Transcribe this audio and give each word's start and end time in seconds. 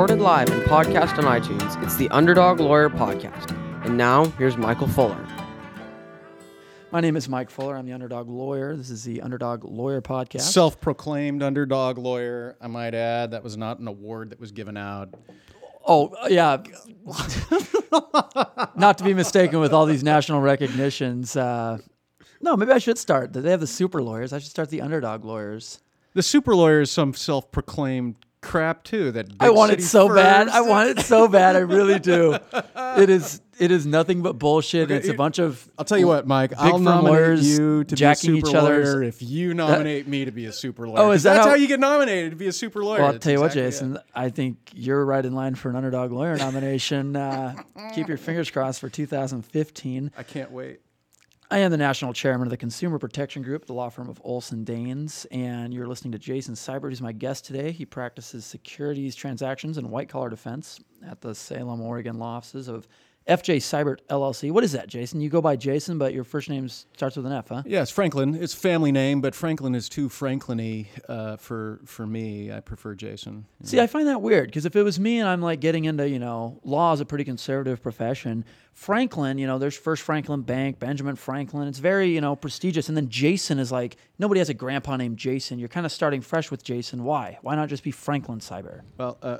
Recorded 0.00 0.22
live 0.22 0.48
and 0.48 0.62
podcast 0.62 1.18
on 1.18 1.24
iTunes, 1.24 1.82
it's 1.82 1.96
the 1.96 2.08
Underdog 2.08 2.58
Lawyer 2.58 2.88
Podcast. 2.88 3.50
And 3.84 3.98
now, 3.98 4.24
here's 4.38 4.56
Michael 4.56 4.88
Fuller. 4.88 5.28
My 6.90 7.02
name 7.02 7.16
is 7.16 7.28
Mike 7.28 7.50
Fuller. 7.50 7.76
I'm 7.76 7.84
the 7.84 7.92
Underdog 7.92 8.26
Lawyer. 8.26 8.74
This 8.78 8.88
is 8.88 9.04
the 9.04 9.20
Underdog 9.20 9.62
Lawyer 9.62 10.00
Podcast. 10.00 10.40
Self 10.40 10.80
proclaimed 10.80 11.42
underdog 11.42 11.98
lawyer, 11.98 12.56
I 12.62 12.66
might 12.66 12.94
add. 12.94 13.32
That 13.32 13.44
was 13.44 13.58
not 13.58 13.78
an 13.78 13.88
award 13.88 14.30
that 14.30 14.40
was 14.40 14.52
given 14.52 14.78
out. 14.78 15.12
oh, 15.86 16.16
yeah. 16.30 16.62
Not 18.76 18.96
to 18.96 19.04
be 19.04 19.12
mistaken 19.12 19.60
with 19.60 19.74
all 19.74 19.84
these 19.84 20.02
national 20.02 20.40
recognitions. 20.40 21.36
Uh, 21.36 21.76
no, 22.40 22.56
maybe 22.56 22.72
I 22.72 22.78
should 22.78 22.96
start. 22.96 23.34
They 23.34 23.50
have 23.50 23.60
the 23.60 23.66
super 23.66 24.00
lawyers. 24.00 24.32
I 24.32 24.38
should 24.38 24.50
start 24.50 24.70
the 24.70 24.80
Underdog 24.80 25.26
Lawyers. 25.26 25.82
The 26.14 26.22
super 26.22 26.56
lawyer 26.56 26.80
is 26.80 26.90
some 26.90 27.12
self 27.12 27.52
proclaimed 27.52 28.16
crap, 28.42 28.84
too. 28.84 29.12
That 29.12 29.28
I 29.40 29.50
want 29.50 29.72
it 29.72 29.82
so 29.82 30.12
bad. 30.14 30.48
I 30.48 30.60
want 30.62 30.90
it 30.90 31.00
so 31.00 31.28
bad. 31.28 31.56
I 31.56 31.60
really 31.60 31.98
do. 31.98 32.36
It 32.96 33.08
is. 33.08 33.40
It 33.58 33.70
is 33.70 33.86
nothing 33.86 34.20
but 34.22 34.38
bullshit. 34.38 34.90
it's 34.90 35.06
a 35.08 35.14
bunch 35.14 35.38
of. 35.38 35.70
I'll 35.78 35.84
tell 35.84 35.98
you 35.98 36.08
what, 36.08 36.26
Mike. 36.26 36.52
I'll 36.58 36.78
nominate 36.78 37.12
lawyers 37.12 37.46
you 37.58 37.84
to 37.84 37.94
jacking 37.94 38.32
be 38.32 38.38
a 38.40 38.46
super 38.46 38.56
other's- 38.58 38.88
lawyer 38.94 39.02
if 39.04 39.22
you 39.22 39.54
nominate 39.54 40.08
me 40.08 40.24
to 40.24 40.32
be 40.32 40.46
a 40.46 40.52
super 40.52 40.88
lawyer. 40.88 40.98
Oh, 40.98 41.10
is 41.12 41.22
that 41.22 41.34
that's 41.34 41.44
how- 41.44 41.50
how, 41.52 41.56
you 41.56 41.68
get 41.68 41.78
nominated 41.78 42.30
to 42.30 42.36
be 42.36 42.48
a 42.48 42.52
super 42.52 42.82
lawyer? 42.82 42.98
Well, 42.98 43.06
I'll 43.06 43.12
That's 43.12 43.22
tell 43.24 43.32
you 43.34 43.38
what, 43.40 43.46
exactly 43.56 43.62
it. 43.62 43.70
Jason. 43.70 43.98
I 44.14 44.30
think 44.30 44.56
you're 44.74 45.04
right 45.04 45.24
in 45.24 45.34
line 45.34 45.54
for 45.54 45.68
an 45.70 45.76
Underdog 45.76 46.10
Lawyer 46.10 46.36
nomination. 46.36 47.14
Uh, 47.14 47.54
keep 47.94 48.08
your 48.08 48.18
fingers 48.18 48.50
crossed 48.50 48.80
for 48.80 48.88
2015. 49.34 50.10
I 50.16 50.22
can't 50.24 50.50
wait. 50.50 50.80
I 51.52 51.58
am 51.58 51.72
the 51.72 51.76
national 51.76 52.12
chairman 52.12 52.46
of 52.46 52.50
the 52.50 52.56
Consumer 52.56 53.00
Protection 53.00 53.42
Group, 53.42 53.66
the 53.66 53.72
law 53.72 53.88
firm 53.88 54.08
of 54.08 54.20
Olsen 54.22 54.64
Daines, 54.64 55.26
and 55.32 55.74
you're 55.74 55.88
listening 55.88 56.12
to 56.12 56.18
Jason 56.18 56.54
Seibert, 56.54 56.90
who's 56.90 57.02
my 57.02 57.10
guest 57.10 57.44
today. 57.44 57.72
He 57.72 57.84
practices 57.84 58.44
securities 58.44 59.16
transactions 59.16 59.76
and 59.76 59.90
white 59.90 60.08
collar 60.08 60.30
defense 60.30 60.78
at 61.04 61.20
the 61.20 61.34
Salem, 61.34 61.80
Oregon 61.80 62.20
law 62.20 62.36
offices 62.36 62.68
of 62.68 62.86
FJ 63.30 63.58
Seibert 63.58 63.98
LLC. 64.10 64.50
What 64.50 64.64
is 64.64 64.72
that, 64.72 64.88
Jason? 64.88 65.20
You 65.20 65.30
go 65.30 65.40
by 65.40 65.54
Jason, 65.54 65.98
but 65.98 66.12
your 66.12 66.24
first 66.24 66.50
name 66.50 66.68
starts 66.68 67.16
with 67.16 67.26
an 67.26 67.32
F, 67.32 67.48
huh? 67.48 67.62
Yes, 67.64 67.88
Franklin. 67.88 68.34
It's 68.34 68.52
family 68.54 68.90
name, 68.90 69.20
but 69.20 69.36
Franklin 69.36 69.76
is 69.76 69.88
too 69.88 70.08
Franklin-y 70.08 70.88
uh, 71.08 71.36
for 71.36 71.80
for 71.84 72.08
me. 72.08 72.50
I 72.50 72.58
prefer 72.58 72.96
Jason. 72.96 73.46
See, 73.62 73.78
I 73.78 73.86
find 73.86 74.08
that 74.08 74.20
weird 74.20 74.46
because 74.46 74.66
if 74.66 74.74
it 74.74 74.82
was 74.82 74.98
me 74.98 75.20
and 75.20 75.28
I'm 75.28 75.40
like 75.40 75.60
getting 75.60 75.84
into, 75.84 76.08
you 76.08 76.18
know, 76.18 76.58
law 76.64 76.92
is 76.92 77.00
a 77.00 77.04
pretty 77.04 77.24
conservative 77.24 77.80
profession. 77.80 78.44
Franklin, 78.72 79.38
you 79.38 79.46
know, 79.46 79.58
there's 79.58 79.76
First 79.76 80.02
Franklin 80.02 80.42
Bank, 80.42 80.78
Benjamin 80.78 81.14
Franklin. 81.14 81.68
It's 81.68 81.78
very, 81.78 82.08
you 82.14 82.20
know, 82.20 82.34
prestigious. 82.34 82.88
And 82.88 82.96
then 82.96 83.10
Jason 83.10 83.58
is 83.58 83.70
like, 83.70 83.96
nobody 84.18 84.38
has 84.38 84.48
a 84.48 84.54
grandpa 84.54 84.96
named 84.96 85.18
Jason. 85.18 85.58
You're 85.58 85.68
kind 85.68 85.84
of 85.84 85.92
starting 85.92 86.20
fresh 86.20 86.50
with 86.50 86.64
Jason. 86.64 87.04
Why? 87.04 87.38
Why 87.42 87.56
not 87.56 87.68
just 87.68 87.84
be 87.84 87.90
Franklin 87.90 88.38
Seibert? 88.38 88.80
Well, 88.96 89.18
uh, 89.22 89.38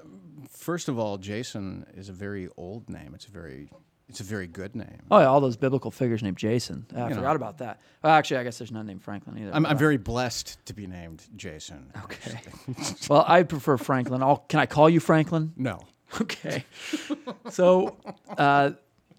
first 0.48 0.88
of 0.88 0.98
all, 0.98 1.18
Jason 1.18 1.86
is 1.94 2.08
a 2.08 2.12
very 2.12 2.48
old 2.56 2.88
name. 2.88 3.12
It's 3.14 3.26
a 3.26 3.30
very 3.30 3.70
it's 4.08 4.18
a 4.20 4.24
very 4.24 4.48
good 4.48 4.74
name. 4.74 5.02
Oh, 5.12 5.20
yeah, 5.20 5.26
all 5.26 5.40
those 5.40 5.56
biblical 5.56 5.92
figures 5.92 6.20
named 6.20 6.36
Jason. 6.36 6.84
I 6.96 7.04
You 7.04 7.08
know. 7.10 7.14
forgot 7.16 7.36
about 7.36 7.58
that. 7.58 7.80
Well, 8.02 8.12
actually, 8.12 8.38
I 8.38 8.42
guess 8.42 8.58
there's 8.58 8.72
none 8.72 8.84
named 8.86 9.04
Franklin 9.04 9.38
either. 9.38 9.54
I'm, 9.54 9.64
I'm 9.64 9.78
very 9.78 9.98
blessed 9.98 10.58
to 10.66 10.74
be 10.74 10.88
named 10.88 11.22
Jason. 11.36 11.92
Okay. 12.04 12.40
well, 13.08 13.24
I 13.28 13.44
prefer 13.44 13.76
Franklin. 13.76 14.20
I'll, 14.20 14.38
can 14.48 14.58
I 14.58 14.66
call 14.66 14.90
you 14.90 14.98
Franklin? 15.00 15.52
No. 15.56 15.80
Okay. 16.20 16.64
so 17.50 17.96
uh, 18.36 18.72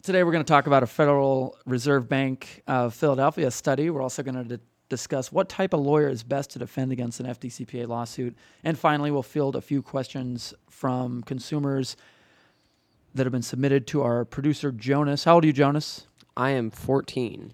today 0.04 0.26
we're 0.26 0.34
going 0.34 0.44
to 0.44 0.48
talk 0.52 0.68
about 0.68 0.84
a 0.84 0.88
Federal 0.88 1.56
Reserve 1.66 2.10
Bank 2.10 2.62
of 2.68 2.94
Philadelphia 2.94 3.50
study. 3.50 3.90
We're 3.90 4.02
also 4.02 4.24
going 4.24 4.36
to 4.36 4.60
discuss 4.92 5.32
what 5.32 5.50
type 5.50 5.74
of 5.74 5.80
lawyer 5.80 6.08
is 6.10 6.22
best 6.22 6.52
to 6.52 6.60
defend 6.60 6.92
against 6.92 7.20
an 7.20 7.26
FDCPA 7.26 7.88
lawsuit. 7.88 8.36
And 8.64 8.78
finally, 8.78 9.10
we'll 9.10 9.24
field 9.24 9.56
a 9.56 9.62
few 9.62 9.82
questions 9.82 10.54
from 10.70 11.24
consumers 11.24 11.98
that 13.16 13.26
have 13.26 13.32
been 13.32 13.42
submitted 13.42 13.88
to 13.88 14.04
our 14.04 14.24
producer, 14.26 14.72
Jonas. 14.72 15.24
How 15.24 15.36
old 15.36 15.44
are 15.44 15.48
you, 15.48 15.54
Jonas? 15.54 16.06
I 16.38 16.52
am 16.52 16.70
14. 16.70 17.54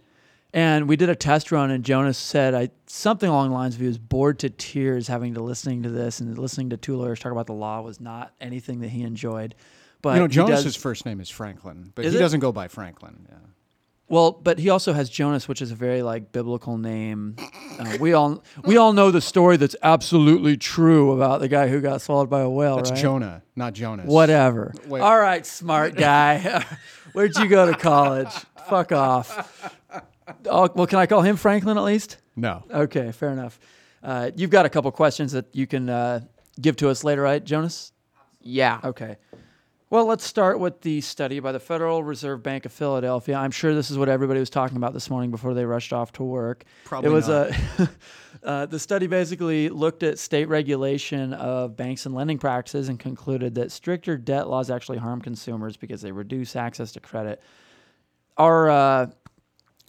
And 0.53 0.87
we 0.87 0.95
did 0.95 1.09
a 1.09 1.15
test 1.15 1.51
run, 1.51 1.71
and 1.71 1.83
Jonas 1.83 2.17
said 2.17 2.53
I, 2.55 2.69
something 2.87 3.29
along 3.29 3.49
the 3.49 3.55
lines 3.55 3.75
of 3.75 3.81
he 3.81 3.87
was 3.87 3.97
bored 3.97 4.39
to 4.39 4.49
tears 4.49 5.07
having 5.07 5.33
to 5.35 5.41
listening 5.41 5.83
to 5.83 5.89
this 5.89 6.19
and 6.19 6.37
listening 6.37 6.69
to 6.71 6.77
two 6.77 6.95
lawyers 6.97 7.19
talk 7.19 7.31
about 7.31 7.47
the 7.47 7.53
law 7.53 7.81
was 7.81 7.99
not 7.99 8.33
anything 8.41 8.79
that 8.81 8.89
he 8.89 9.03
enjoyed. 9.03 9.55
But 10.01 10.13
you 10.13 10.19
know, 10.19 10.25
he 10.27 10.33
Jonas's 10.33 10.63
does- 10.63 10.75
first 10.75 11.05
name 11.05 11.19
is 11.19 11.29
Franklin, 11.29 11.91
but 11.95 12.05
Is 12.05 12.13
he 12.13 12.17
it? 12.17 12.21
doesn't 12.21 12.39
go 12.39 12.51
by 12.51 12.67
Franklin. 12.67 13.25
Yeah. 13.29 13.35
Well, 14.09 14.31
but 14.31 14.59
he 14.59 14.69
also 14.69 14.93
has 14.93 15.09
Jonas, 15.09 15.47
which 15.47 15.61
is 15.61 15.71
a 15.71 15.75
very 15.75 16.01
like 16.01 16.31
biblical 16.31 16.77
name. 16.77 17.35
Uh, 17.79 17.97
we 17.99 18.13
all 18.13 18.43
we 18.63 18.77
all 18.77 18.93
know 18.93 19.11
the 19.11 19.21
story 19.21 19.57
that's 19.57 19.75
absolutely 19.83 20.55
true 20.57 21.11
about 21.11 21.41
the 21.41 21.47
guy 21.47 21.67
who 21.67 21.81
got 21.81 22.01
swallowed 22.01 22.29
by 22.29 22.41
a 22.41 22.49
whale, 22.49 22.77
That's 22.77 22.91
right? 22.91 22.99
Jonah, 22.99 23.43
not 23.55 23.73
Jonas. 23.73 24.07
Whatever. 24.07 24.73
Wait. 24.87 25.01
All 25.01 25.19
right, 25.19 25.45
smart 25.45 25.95
guy. 25.95 26.65
Where'd 27.13 27.35
you 27.37 27.47
go 27.47 27.69
to 27.71 27.77
college? 27.77 28.31
Fuck 28.69 28.91
off. 28.91 29.73
Oh, 30.45 30.69
well, 30.75 30.87
can 30.87 30.99
I 30.99 31.05
call 31.05 31.21
him 31.21 31.35
Franklin 31.35 31.77
at 31.77 31.83
least? 31.83 32.17
No. 32.35 32.63
Okay, 32.69 33.11
fair 33.11 33.29
enough. 33.29 33.59
Uh, 34.03 34.31
you've 34.35 34.49
got 34.49 34.65
a 34.65 34.69
couple 34.69 34.91
questions 34.91 35.31
that 35.31 35.45
you 35.53 35.65
can 35.67 35.89
uh, 35.89 36.21
give 36.59 36.75
to 36.77 36.89
us 36.89 37.03
later, 37.03 37.21
right, 37.21 37.43
Jonas? 37.43 37.91
Yeah. 38.41 38.79
Okay. 38.83 39.17
Well, 39.89 40.05
let's 40.05 40.25
start 40.25 40.59
with 40.59 40.81
the 40.81 40.99
study 40.99 41.39
by 41.39 41.53
the 41.53 41.61
Federal 41.61 42.03
Reserve 42.03 42.43
Bank 42.43 42.65
of 42.65 42.73
Philadelphia. 42.73 43.37
I'm 43.37 43.51
sure 43.51 43.73
this 43.73 43.89
is 43.89 43.97
what 43.97 44.09
everybody 44.09 44.41
was 44.41 44.49
talking 44.49 44.75
about 44.75 44.93
this 44.93 45.09
morning 45.09 45.31
before 45.31 45.53
they 45.53 45.63
rushed 45.63 45.93
off 45.93 46.11
to 46.13 46.23
work. 46.23 46.65
Probably 46.83 47.09
it 47.09 47.13
was 47.13 47.29
not. 47.29 47.51
a 47.51 47.89
uh, 48.43 48.65
the 48.65 48.79
study 48.79 49.07
basically 49.07 49.69
looked 49.69 50.03
at 50.03 50.19
state 50.19 50.49
regulation 50.49 51.31
of 51.31 51.77
banks 51.77 52.05
and 52.05 52.13
lending 52.13 52.37
practices 52.37 52.89
and 52.89 52.99
concluded 52.99 53.55
that 53.55 53.71
stricter 53.71 54.17
debt 54.17 54.49
laws 54.49 54.69
actually 54.69 54.97
harm 54.97 55.21
consumers 55.21 55.77
because 55.77 56.01
they 56.01 56.11
reduce 56.11 56.57
access 56.57 56.91
to 56.91 56.99
credit. 56.99 57.41
Our 58.35 58.69
uh, 58.69 59.07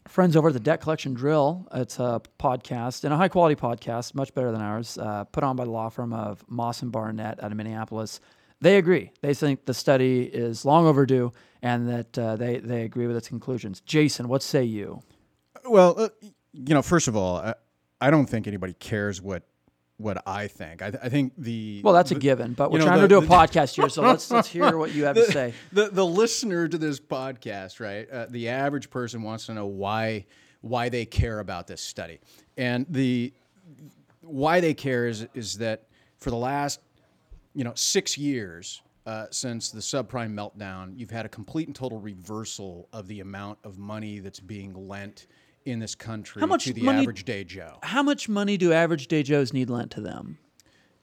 friends 0.07 0.37
over 0.37 0.47
at 0.47 0.55
the 0.55 0.61
Debt 0.61 0.81
Collection 0.81 1.13
Drill. 1.13 1.67
It's 1.75 1.99
a 1.99 2.23
podcast 2.39 3.03
and 3.03 3.13
a 3.13 3.17
high 3.17 3.27
quality 3.27 3.57
podcast, 3.57 4.15
much 4.15 4.33
better 4.33 4.53
than 4.53 4.61
ours, 4.61 4.97
uh, 4.97 5.25
put 5.25 5.43
on 5.43 5.57
by 5.57 5.65
the 5.65 5.73
law 5.73 5.89
firm 5.89 6.13
of 6.13 6.45
Moss 6.49 6.83
and 6.83 6.93
Barnett 6.93 7.43
out 7.43 7.51
of 7.51 7.57
Minneapolis. 7.57 8.21
They 8.61 8.77
agree. 8.77 9.13
They 9.23 9.35
think 9.35 9.65
the 9.67 9.75
study 9.75 10.23
is 10.23 10.65
long 10.65 10.87
overdue 10.87 11.33
and 11.63 11.89
that 11.89 12.19
uh, 12.19 12.37
they, 12.37 12.59
they 12.59 12.83
agree 12.83 13.07
with 13.07 13.17
its 13.17 13.29
conclusions. 13.29 13.81
Jason, 13.81 14.29
what 14.29 14.43
say 14.43 14.65
you? 14.65 15.03
Well, 15.65 15.95
uh, 15.99 16.09
you 16.53 16.75
know, 16.75 16.83
first 16.83 17.09
of 17.09 17.17
all, 17.17 17.37
I, 17.37 17.55
I 18.01 18.11
don't 18.11 18.27
think 18.27 18.47
anybody 18.47 18.73
cares 18.75 19.21
what 19.23 19.43
what 19.97 20.23
I 20.29 20.47
think. 20.47 20.81
I, 20.81 20.91
th- 20.93 21.03
I 21.03 21.09
think 21.09 21.33
the 21.37 21.81
Well, 21.83 21.93
that's 21.93 22.13
a 22.13 22.15
given, 22.15 22.53
but 22.53 22.71
we're 22.71 22.79
know, 22.79 22.85
trying 22.87 23.01
the- 23.01 23.09
to 23.09 23.15
do 23.15 23.19
a 23.19 23.21
the- 23.21 23.27
podcast 23.27 23.75
here, 23.75 23.89
so 23.89 24.03
let's 24.03 24.31
let's 24.31 24.47
hear 24.47 24.77
what 24.79 24.93
you 24.95 25.05
have 25.05 25.17
to 25.17 25.25
say. 25.33 25.55
the 25.73 25.89
the 25.89 26.07
listener 26.07 26.69
to 26.69 26.79
this 26.79 27.01
podcast, 27.01 27.81
right? 27.81 28.09
Uh, 28.09 28.27
the 28.31 28.49
average 28.49 28.91
person 28.91 29.23
wants 29.23 29.47
to 29.47 29.55
know 29.55 29.67
why 29.67 30.25
why 30.61 30.89
they 30.89 31.05
care 31.05 31.41
about 31.41 31.67
this 31.67 31.81
study, 31.81 32.21
and 32.57 32.87
the 32.89 33.33
why 34.23 34.61
they 34.61 34.75
care 34.75 35.09
is 35.09 35.27
is 35.35 35.59
that 35.59 35.85
for 36.19 36.31
the 36.31 36.37
last 36.37 36.79
you 37.59 37.65
know 37.65 37.73
six 37.75 38.17
years 38.17 38.83
uh, 39.05 39.27
since 39.33 39.71
the 39.71 39.81
subprime 39.81 40.33
meltdown, 40.33 40.93
you've 40.97 41.11
had 41.11 41.27
a 41.27 41.29
complete 41.29 41.67
and 41.67 41.75
total 41.75 41.99
reversal 41.99 42.89
of 42.93 43.09
the 43.09 43.19
amount 43.19 43.59
of 43.65 43.79
money 43.79 44.21
that's 44.21 44.39
being 44.39 44.73
lent 44.87 45.27
in 45.65 45.81
this 45.81 45.95
country 45.97 46.41
How 46.41 46.47
much 46.47 46.65
to 46.67 46.73
the 46.73 46.83
money- 46.83 47.01
average 47.03 47.25
day 47.25 47.43
Joe. 47.43 47.79
How 47.83 48.03
much 48.05 48.29
money 48.29 48.57
do 48.57 48.73
average 48.73 49.09
day 49.09 49.25
Joes 49.25 49.53
need 49.53 49.71
lent 49.71 49.91
to 49.93 50.01
them? 50.01 50.39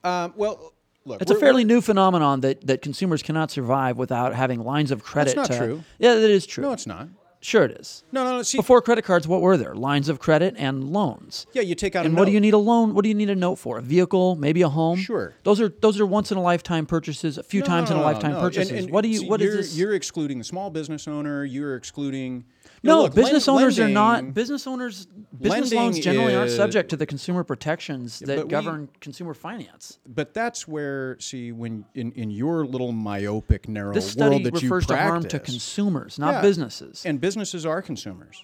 Um, 0.06 0.34
well, 0.38 0.74
look, 1.04 1.22
It's 1.22 1.32
a 1.32 1.36
fairly 1.36 1.66
new 1.66 1.82
phenomenon 1.82 2.40
that, 2.42 2.66
that 2.68 2.82
consumers 2.82 3.22
cannot 3.22 3.52
survive 3.52 3.98
without 3.98 4.34
having 4.34 4.64
lines 4.64 4.92
of 4.92 5.04
credit. 5.04 5.36
not 5.36 5.48
to- 5.52 5.58
true. 5.58 5.84
Yeah, 6.00 6.14
that 6.16 6.30
is 6.30 6.46
true. 6.46 6.62
No, 6.64 6.72
it's 6.72 6.88
not. 6.88 7.10
Sure, 7.46 7.64
it 7.66 7.78
is. 7.80 8.04
No, 8.12 8.24
no, 8.24 8.38
no. 8.38 8.42
See, 8.42 8.58
Before 8.58 8.82
credit 8.82 9.06
cards, 9.06 9.28
what 9.28 9.40
were 9.40 9.56
there? 9.56 9.76
Lines 9.76 10.10
of 10.10 10.18
credit 10.18 10.56
and 10.58 10.84
loans. 10.84 11.46
yeah, 11.54 11.62
you 11.62 11.76
take 11.76 11.96
out. 11.96 12.04
And 12.04 12.16
a 12.16 12.18
what 12.20 12.26
do 12.26 12.32
note. 12.32 12.34
you 12.34 12.40
need 12.42 12.56
a 12.56 12.58
loan? 12.58 12.96
What 12.96 13.04
do 13.04 13.10
you 13.10 13.14
need 13.14 13.30
a 13.30 13.36
note 13.36 13.58
for? 13.58 13.78
A 13.78 13.82
vehicle, 13.84 14.36
maybe 14.36 14.64
a 14.64 14.70
home. 14.70 14.98
Sure. 14.98 15.36
Those 15.44 15.62
are 15.62 15.70
those 15.70 16.00
are 16.00 16.08
once 16.08 16.32
in 16.32 16.40
a 16.40 16.42
lifetime 16.42 16.88
purchases, 16.88 17.38
a 17.38 17.44
few 17.44 17.60
No, 17.60 17.68
times 17.68 17.90
no, 17.92 17.98
in 17.98 18.02
a 18.02 18.04
no, 18.06 18.12
lifetime 18.12 18.32
no. 18.32 18.40
purchases. 18.42 18.72
And- 18.72 18.80
and 18.80 18.90
what 18.90 19.02
do 19.04 19.10
you? 19.10 19.20
see, 19.20 19.30
What 19.30 19.42
is 19.42 19.46
you're, 19.46 19.58
this? 19.58 19.78
You're 19.78 19.94
excluding 19.94 20.40
the 20.40 20.44
small 20.44 20.72
business 20.72 21.08
owner. 21.08 21.46
You're 21.46 21.76
excluding. 21.76 22.46
No, 22.84 23.04
look, 23.04 23.16
business 23.16 23.48
lend- 23.48 23.60
owners 23.62 23.80
are 23.80 23.88
not. 23.90 24.34
Business 24.34 24.68
owners, 24.68 25.06
business 25.40 25.74
loans 25.74 26.00
generally 26.00 26.36
aren't 26.36 26.52
subject 26.52 26.90
to 26.90 26.98
the 26.98 27.06
consumer 27.06 27.44
protections 27.44 28.20
that 28.20 28.36
but 28.38 28.46
we- 28.46 28.50
govern 28.50 28.90
consumer 29.02 29.34
finance. 29.34 30.00
But 30.08 30.34
that's 30.34 30.68
where, 30.68 31.18
see, 31.20 31.52
when 31.52 31.86
in, 31.96 32.12
in 32.14 32.30
your 32.30 32.66
little 32.66 32.92
myopic, 32.92 33.68
narrow 33.68 33.94
This 33.94 34.12
study 34.12 34.30
world 34.30 34.44
that 34.46 34.62
you 34.62 34.70
refers 34.70 34.86
to 34.88 34.98
harm 34.98 35.24
to 35.26 35.40
consumers, 35.40 36.20
not 36.20 36.36
Yeah. 36.36 36.42
businesses. 36.42 37.04
and 37.06 37.20
businesses 37.20 37.66
are 37.66 37.82
consumers. 37.82 38.44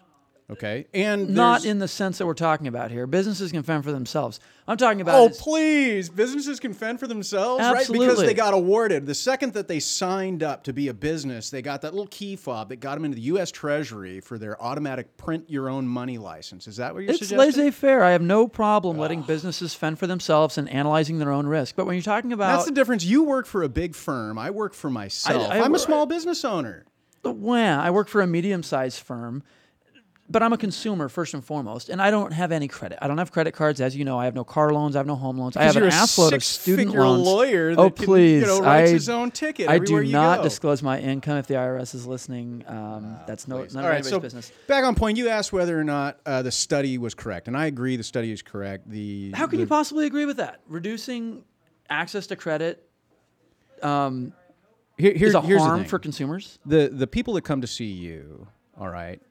Okay, 0.52 0.86
and 0.94 1.30
Not 1.30 1.64
in 1.64 1.80
the 1.80 1.88
sense 1.88 2.18
that 2.18 2.26
we're 2.28 2.34
talking 2.34 2.68
about 2.68 2.92
here. 2.92 3.08
Businesses 3.08 3.54
can 3.54 3.64
fend 3.64 3.86
for 3.86 3.94
themselves. 3.94 4.42
I'm 4.68 4.76
talking 4.76 5.00
about 5.00 5.16
Oh 5.16 5.30
please! 5.30 6.10
Businesses 6.10 6.60
can 6.60 6.74
fend 6.74 7.00
for 7.00 7.08
themselves, 7.08 7.64
right? 7.64 7.88
Because 7.90 8.20
they 8.20 8.34
got 8.34 8.54
awarded. 8.54 9.06
The 9.06 9.16
second 9.16 9.54
that 9.54 9.70
they 9.70 9.80
signed 9.80 10.44
up 10.44 10.66
to 10.66 10.74
be 10.74 10.90
a 10.90 10.94
business, 10.94 11.50
they 11.50 11.62
got 11.62 11.82
that 11.84 11.94
little 11.94 12.08
key 12.08 12.36
fob 12.36 12.70
that 12.70 12.82
got 12.82 12.96
them 12.96 13.06
into 13.06 13.16
the 13.16 13.22
U.S. 13.24 13.50
Treasury 13.50 14.20
for 14.20 14.38
their 14.38 14.62
automatic 14.62 15.16
print 15.16 15.50
your 15.50 15.70
own 15.70 15.88
money 15.88 16.18
license. 16.18 16.68
Is 16.68 16.78
that 16.78 16.94
what 16.94 17.04
you're 17.04 17.12
It's 17.12 17.20
suggesting? 17.20 17.40
laissez-faire. 17.40 18.04
I 18.04 18.12
have 18.12 18.22
no 18.22 18.48
problem 18.48 18.98
letting 18.98 19.22
businesses 19.22 19.74
fend 19.74 20.00
for 20.00 20.08
themselves 20.08 20.58
and 20.58 20.68
analyzing 20.70 21.20
their 21.20 21.32
own 21.32 21.48
risk. 21.48 21.76
But 21.78 21.86
when 21.86 21.96
you're 21.96 22.04
talking 22.04 22.34
about 22.34 22.58
That's 22.58 22.66
the 22.66 22.72
difference. 22.72 23.06
You 23.06 23.24
work 23.24 23.46
for 23.46 23.64
a 23.64 23.70
big 23.70 23.96
firm. 23.96 24.38
I 24.38 24.50
work 24.50 24.74
for 24.74 24.90
myself. 24.90 25.50
I 25.50 25.58
am 25.60 25.76
a 25.76 25.80
small 25.80 26.06
business 26.06 26.44
owner. 26.44 26.86
Well, 27.24 27.80
I 27.80 27.90
work 27.90 28.08
for 28.08 28.22
a 28.22 28.28
medium-sized 28.28 29.00
firm, 29.00 29.44
but 30.32 30.42
I'm 30.42 30.54
a 30.54 30.58
consumer 30.58 31.10
first 31.10 31.34
and 31.34 31.44
foremost, 31.44 31.90
and 31.90 32.02
I 32.02 32.10
don't 32.10 32.32
have 32.32 32.52
any 32.52 32.68
credit. 32.68 33.00
I 33.02 33.08
don't 33.08 33.18
have 33.18 33.32
credit 33.32 33.54
cards, 33.54 33.82
as 33.82 33.96
you 33.96 34.06
know. 34.06 34.18
I 34.18 34.26
have 34.26 34.36
no 34.36 34.44
car 34.44 34.72
loans. 34.72 34.96
I 34.96 35.00
have 35.00 35.06
no 35.08 35.16
home 35.16 35.38
loans. 35.38 35.58
I 35.58 35.64
have 35.64 35.76
an 35.76 35.84
assload 35.84 36.32
of 36.32 36.44
student 36.44 36.96
loans. 36.96 37.26
lawyer 37.26 37.76
oh, 37.78 37.90
can, 37.90 38.02
you 38.02 38.08
please! 38.08 38.44
know, 38.44 38.62
writes 38.62 38.90
I, 38.90 38.94
his 38.94 39.10
own 39.10 39.32
ticket 39.32 39.68
I 39.70 39.80
do 39.80 40.00
you 40.02 40.12
not 40.12 40.38
go. 40.38 40.44
disclose 40.44 40.82
my 40.82 41.00
income 41.00 41.38
if 41.38 41.48
the 41.48 41.56
IRS 41.56 41.94
is 41.94 42.08
listening. 42.08 42.64
Um, 42.68 43.18
that's 43.28 43.48
no 43.48 43.60
Please. 43.60 43.74
none 43.76 43.84
All 43.84 43.90
of 43.90 43.92
right, 43.92 43.98
anybody's 43.98 44.10
so 44.10 44.20
business. 44.20 44.52
back 44.68 44.84
on 44.86 44.96
point, 44.96 45.18
you 45.18 45.28
asked 45.28 45.52
whether 45.52 45.78
or 45.80 45.84
not 45.84 46.20
uh, 46.26 46.42
the 46.42 46.52
study 46.52 46.98
was 46.98 47.14
correct, 47.14 47.48
and 47.48 47.58
I 47.58 47.66
agree 47.66 47.98
the 47.98 48.04
study 48.04 48.32
is 48.32 48.42
correct. 48.42 48.90
The 48.90 49.32
How 49.34 49.48
can 49.48 49.58
the- 49.58 49.64
you 49.64 49.68
possibly 49.68 50.06
agree 50.06 50.26
with 50.26 50.38
that? 50.38 50.62
Reducing 50.68 51.44
access 51.90 52.28
to 52.28 52.36
credit 52.38 52.88
um, 53.84 54.34
Here, 54.98 55.14
here- 55.14 55.28
is 55.28 55.36
a 55.36 55.42
here's 55.42 55.62
the 55.62 55.68
harm 55.68 55.80
thing. 55.82 55.90
for 55.90 56.00
consumers. 56.00 56.60
the 56.66 56.90
the 56.90 57.08
people 57.08 57.34
that 57.34 57.42
come 57.44 57.62
to 57.62 57.68
see 57.68 57.86
you, 57.92 58.48
all 58.80 58.88
right, 58.90 59.22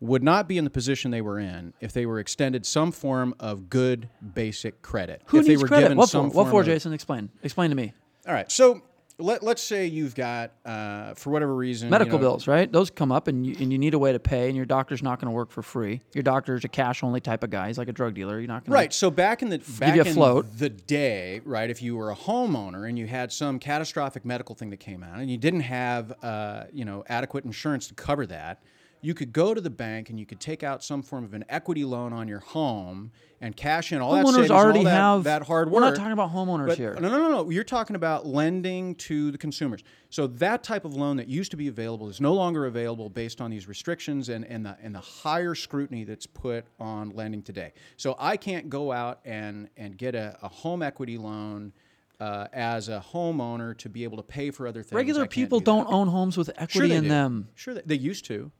would 0.00 0.22
not 0.22 0.46
be 0.48 0.58
in 0.58 0.64
the 0.64 0.70
position 0.70 1.10
they 1.10 1.22
were 1.22 1.38
in 1.38 1.72
if 1.80 1.92
they 1.92 2.04
were 2.06 2.18
extended 2.18 2.66
some 2.66 2.92
form 2.92 3.34
of 3.40 3.70
good 3.70 4.08
basic 4.34 4.82
credit. 4.82 5.22
Who 5.26 5.38
if 5.38 5.46
needs 5.46 5.58
they 5.60 5.62
were 5.62 5.68
credit? 5.68 5.84
given 5.84 5.98
What 5.98 6.08
some 6.08 6.30
for? 6.30 6.36
What 6.44 6.50
for, 6.50 6.60
of- 6.60 6.66
Jason? 6.66 6.92
Explain. 6.92 7.30
Explain 7.42 7.70
to 7.70 7.76
me. 7.76 7.92
All 8.26 8.34
right, 8.34 8.50
so 8.50 8.82
let 9.18 9.42
let's 9.42 9.62
say 9.62 9.86
you've 9.86 10.14
got 10.14 10.50
uh, 10.64 11.14
for 11.14 11.30
whatever 11.30 11.54
reason 11.54 11.88
Medical 11.88 12.14
you 12.14 12.18
know, 12.18 12.28
bills, 12.30 12.46
right? 12.46 12.70
Those 12.70 12.90
come 12.90 13.10
up, 13.12 13.28
and 13.28 13.46
you, 13.46 13.56
and 13.60 13.72
you 13.72 13.78
need 13.78 13.94
a 13.94 13.98
way 13.98 14.12
to 14.12 14.18
pay, 14.18 14.48
and 14.48 14.56
your 14.56 14.66
doctor's 14.66 15.02
not 15.02 15.20
going 15.20 15.28
to 15.28 15.34
work 15.34 15.50
for 15.50 15.62
free. 15.62 16.02
Your 16.12 16.22
doctor's 16.22 16.64
a 16.64 16.68
cash 16.68 17.02
only 17.02 17.20
type 17.20 17.42
of 17.42 17.50
guy. 17.50 17.68
He's 17.68 17.78
like 17.78 17.88
a 17.88 17.92
drug 17.92 18.14
dealer. 18.14 18.38
You're 18.38 18.48
not 18.48 18.64
going 18.64 18.72
to 18.72 18.72
Right. 18.72 18.92
So 18.92 19.10
back 19.10 19.42
in 19.42 19.48
the 19.48 19.58
back 19.78 19.96
in 19.96 20.12
float. 20.12 20.58
the 20.58 20.68
day, 20.68 21.40
right? 21.44 21.70
If 21.70 21.80
you 21.82 21.96
were 21.96 22.10
a 22.10 22.16
homeowner 22.16 22.88
and 22.88 22.98
you 22.98 23.06
had 23.06 23.32
some 23.32 23.58
catastrophic 23.58 24.24
medical 24.26 24.54
thing 24.54 24.70
that 24.70 24.80
came 24.80 25.02
out 25.02 25.18
and 25.20 25.30
you 25.30 25.38
didn't 25.38 25.60
have, 25.60 26.12
uh, 26.22 26.64
you 26.72 26.84
know, 26.84 27.04
adequate 27.08 27.44
insurance 27.44 27.86
to 27.88 27.94
cover 27.94 28.26
that, 28.26 28.60
you 29.02 29.14
could 29.14 29.32
go 29.32 29.54
to 29.54 29.60
the 29.60 29.70
bank 29.70 30.10
and 30.10 30.18
you 30.18 30.26
could 30.26 30.40
take 30.40 30.62
out 30.62 30.82
some 30.82 31.02
form 31.02 31.22
of 31.24 31.34
an 31.34 31.44
equity 31.48 31.84
loan 31.84 32.12
on 32.12 32.26
your 32.26 32.40
home 32.40 33.12
and 33.40 33.54
cash 33.54 33.92
in 33.92 34.00
all 34.00 34.14
that 34.14 34.24
Homeowners 34.24 34.32
savings, 34.32 34.50
and 34.50 34.58
all 34.58 34.64
already 34.64 34.84
that, 34.84 34.90
have- 34.90 35.24
that 35.24 35.42
hard 35.42 35.68
work. 35.68 35.74
we're 35.74 35.88
not 35.88 35.94
talking 35.96 36.12
about 36.12 36.32
homeowners 36.32 36.68
But- 36.68 36.78
here. 36.78 36.94
No, 36.94 37.08
no, 37.10 37.18
no, 37.18 37.28
no. 37.30 37.50
You're 37.50 37.62
talking 37.64 37.94
about 37.94 38.26
lending 38.26 38.94
to 38.96 39.30
the 39.30 39.38
consumers. 39.38 39.82
So 40.10 40.26
that 40.26 40.62
type 40.62 40.84
of 40.84 40.94
loan 40.96 41.18
that 41.18 41.28
used 41.28 41.50
to 41.50 41.56
be 41.56 41.68
available 41.68 42.08
is 42.08 42.20
no 42.20 42.32
longer 42.34 42.66
available 42.66 43.10
based 43.10 43.40
on 43.40 43.50
these 43.50 43.68
restrictions 43.68 44.28
and, 44.30 44.44
and, 44.46 44.64
the, 44.64 44.76
and 44.82 44.94
the 44.94 45.00
higher 45.00 45.54
scrutiny 45.54 46.04
that's 46.04 46.26
put 46.26 46.64
on 46.80 47.10
lending 47.10 47.42
today. 47.42 47.72
So 47.96 48.16
I 48.18 48.36
can't 48.36 48.70
go 48.70 48.90
out 48.92 49.20
and, 49.24 49.68
and 49.76 49.96
get 49.98 50.14
a, 50.14 50.36
a 50.42 50.48
home 50.48 50.82
equity 50.82 51.18
loan 51.18 51.72
uh, 52.18 52.46
as 52.54 52.88
a 52.88 53.04
homeowner 53.12 53.76
to 53.76 53.90
be 53.90 54.02
able 54.02 54.16
to 54.16 54.22
pay 54.22 54.50
for 54.50 54.66
other 54.66 54.82
things. 54.82 54.92
Regular 54.94 55.26
people 55.26 55.58
do 55.60 55.66
don't 55.66 55.86
own 55.92 56.08
homes 56.08 56.38
with 56.38 56.48
equity 56.56 56.88
Sure 56.88 56.96
in 56.96 57.02
do. 57.02 57.08
them. 57.10 57.48
Sure, 57.54 57.74
they, 57.74 57.82
they 57.84 57.94
used 57.94 58.24
to. 58.24 58.50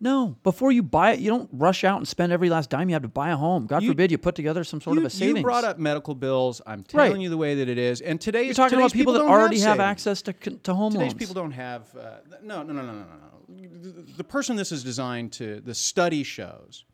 No, 0.00 0.36
before 0.42 0.70
you 0.72 0.82
buy 0.82 1.12
it, 1.12 1.20
you 1.20 1.30
don't 1.30 1.48
rush 1.52 1.82
out 1.84 1.98
and 1.98 2.06
spend 2.06 2.32
every 2.32 2.50
last 2.50 2.68
dime 2.68 2.88
you 2.88 2.94
have 2.94 3.02
to 3.02 3.08
buy 3.08 3.30
a 3.30 3.36
home. 3.36 3.66
God 3.66 3.82
You- 3.82 3.90
forbid 3.90 4.10
you 4.10 4.18
put 4.18 4.34
together 4.34 4.62
some 4.64 4.80
sort 4.80 4.94
you, 4.96 5.00
of 5.00 5.06
a 5.06 5.10
savings. 5.10 5.38
you 5.38 5.42
brought 5.44 5.64
up 5.64 5.78
medical 5.78 6.14
bills. 6.14 6.60
I'm 6.66 6.82
telling 6.82 7.12
Right. 7.12 7.20
you 7.20 7.30
the 7.30 7.36
way 7.36 7.54
that 7.54 7.68
it 7.68 7.78
is. 7.78 8.00
And 8.00 8.20
today 8.20 8.44
You're 8.44 8.54
talking 8.54 8.76
about 8.78 8.92
people, 8.92 9.12
that 9.14 9.22
already 9.22 9.56
have, 9.60 9.76
savings. 9.76 9.80
access 9.80 10.22
to 10.22 10.32
to 10.32 10.74
home 10.74 10.92
loans. 10.92 10.94
Today's 10.94 11.00
loans. 11.12 11.14
people 11.14 11.34
don't 11.34 11.52
have. 11.52 11.82
Uh, 11.96 12.16
no, 12.42 12.62
no, 12.62 12.72
no, 12.72 12.82
no, 12.82 12.92
no, 12.92 12.92
no, 12.92 13.04
no. 13.04 13.78
The, 13.82 14.12
the 14.18 14.24
person 14.24 14.56
this 14.56 14.72
is 14.72 14.82
designed 14.84 15.32
to, 15.34 15.60
the 15.60 15.74
study 15.74 16.22
shows 16.22 16.84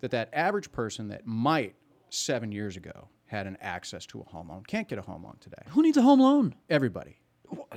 that 0.00 0.10
that 0.12 0.30
average 0.32 0.72
person 0.72 1.08
that 1.08 1.26
might 1.26 1.74
seven 2.10 2.52
years 2.52 2.76
ago 2.76 3.08
had 3.26 3.46
an 3.46 3.58
access 3.60 4.06
to 4.06 4.20
a 4.20 4.24
home 4.24 4.48
loan 4.48 4.62
can't 4.66 4.88
get 4.88 4.98
a 4.98 5.02
home 5.02 5.24
loan 5.24 5.36
today. 5.40 5.62
Who 5.68 5.82
needs 5.82 5.96
a 5.96 6.02
home 6.02 6.20
loan? 6.20 6.54
Everybody. 6.70 7.16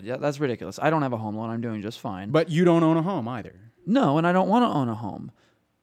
Yeah, 0.01 0.17
that's 0.17 0.39
ridiculous. 0.39 0.79
I 0.81 0.89
don't 0.89 1.01
have 1.01 1.13
a 1.13 1.17
home 1.17 1.35
loan. 1.35 1.49
I'm 1.49 1.61
doing 1.61 1.81
just 1.81 1.99
fine. 1.99 2.31
But 2.31 2.49
you 2.49 2.65
don't 2.65 2.83
own 2.83 2.97
a 2.97 3.01
home 3.03 3.27
either. 3.27 3.68
No, 3.89 4.17
and 4.17 4.25
I 4.27 4.31
don't 4.31 4.47
want 4.47 4.63
to 4.63 4.67
own 4.69 4.87
a 4.89 4.95
home. 4.95 5.31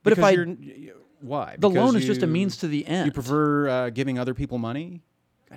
But 0.02 0.14
Because 0.14 0.18
if 0.18 0.24
I 0.24 0.30
you're, 0.30 0.94
why? 1.20 1.56
the 1.58 1.68
Because 1.68 1.74
loan 1.74 1.96
is 1.96 2.04
just 2.06 2.22
a 2.22 2.26
you- 2.26 2.32
means 2.32 2.56
to 2.58 2.68
the 2.68 2.86
end. 2.86 3.06
You 3.06 3.12
prefer 3.12 3.68
uh, 3.68 3.90
giving 3.90 4.18
other 4.18 4.34
people 4.34 4.58
money. 4.58 5.02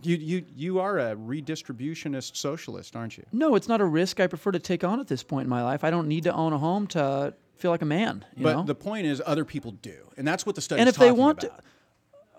You, 0.03 0.15
you, 0.17 0.45
you 0.55 0.79
are 0.79 0.99
a 0.99 1.15
redistributionist 1.15 2.35
socialist, 2.37 2.95
aren't 2.95 3.17
you? 3.17 3.25
No, 3.31 3.55
it's 3.55 3.67
not 3.67 3.81
a 3.81 3.85
risk 3.85 4.19
I 4.19 4.27
prefer 4.27 4.51
to 4.51 4.59
take 4.59 4.83
on 4.83 4.99
at 4.99 5.07
this 5.07 5.23
point 5.23 5.45
in 5.45 5.49
my 5.49 5.63
life. 5.63 5.83
I 5.83 5.89
don't 5.89 6.07
need 6.07 6.23
to 6.25 6.33
own 6.33 6.53
a 6.53 6.57
home 6.57 6.87
to 6.87 7.33
feel 7.57 7.71
like 7.71 7.81
a 7.81 7.85
man. 7.85 8.23
You 8.35 8.43
But 8.43 8.53
know? 8.55 8.63
the 8.63 8.75
point 8.75 9.05
is, 9.07 9.21
other 9.25 9.43
people 9.45 9.71
do, 9.71 9.97
and 10.17 10.27
that's 10.27 10.45
what 10.45 10.55
the 10.55 10.61
study. 10.61 10.79
and 10.79 10.87
if 10.89 10.95
they 10.95 11.11
want 11.11 11.43
about. 11.43 11.57
to, 11.57 11.63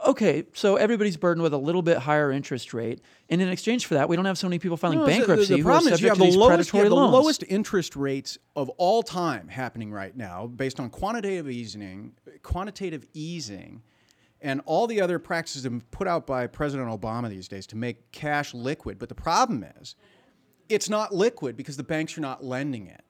okay, 0.06 0.44
so 0.52 0.76
everybody's 0.76 1.16
burdened 1.16 1.42
with 1.42 1.52
a 1.52 1.58
little 1.58 1.82
bit 1.82 1.98
higher 1.98 2.30
interest 2.30 2.72
rate, 2.74 3.00
and 3.28 3.40
in 3.40 3.48
exchange 3.48 3.86
for 3.86 3.94
that, 3.94 4.08
we 4.08 4.16
don't 4.16 4.24
have 4.24 4.38
so 4.38 4.48
many 4.48 4.58
people 4.58 4.76
filing 4.76 4.98
No, 4.98 5.06
bankruptcy 5.06 5.46
The, 5.46 5.56
the 5.56 5.62
problem 5.62 5.92
is 5.92 6.00
you 6.00 6.08
have 6.08 6.18
the 6.18 6.24
lowest, 6.24 6.72
you 6.72 6.80
have 6.80 6.88
the 6.88 6.94
lowest 6.94 7.44
interest 7.48 7.96
rates 7.96 8.38
of 8.56 8.68
all 8.70 9.02
time 9.02 9.48
happening 9.48 9.92
right 9.92 10.16
now, 10.16 10.46
based 10.46 10.80
on 10.80 10.90
quantitative 10.90 11.48
easing, 11.48 12.12
quantitative 12.42 13.06
easing, 13.12 13.82
and 14.40 14.62
all 14.64 14.86
the 14.86 15.00
other 15.00 15.18
practices 15.18 15.62
that 15.62 15.72
have 15.72 15.80
been 15.80 15.86
put 15.90 16.08
out 16.08 16.26
by 16.26 16.46
President 16.46 16.88
Obama 16.88 17.28
these 17.28 17.48
days 17.48 17.66
to 17.68 17.76
make 17.76 18.10
cash 18.12 18.54
liquid. 18.54 18.98
But 18.98 19.08
the 19.08 19.14
problem 19.14 19.64
is, 19.80 19.94
it's 20.68 20.88
not 20.88 21.14
liquid 21.14 21.56
because 21.56 21.76
the 21.76 21.84
banks 21.84 22.16
are 22.16 22.22
not 22.22 22.44
lending 22.44 22.86
it. 22.86 23.02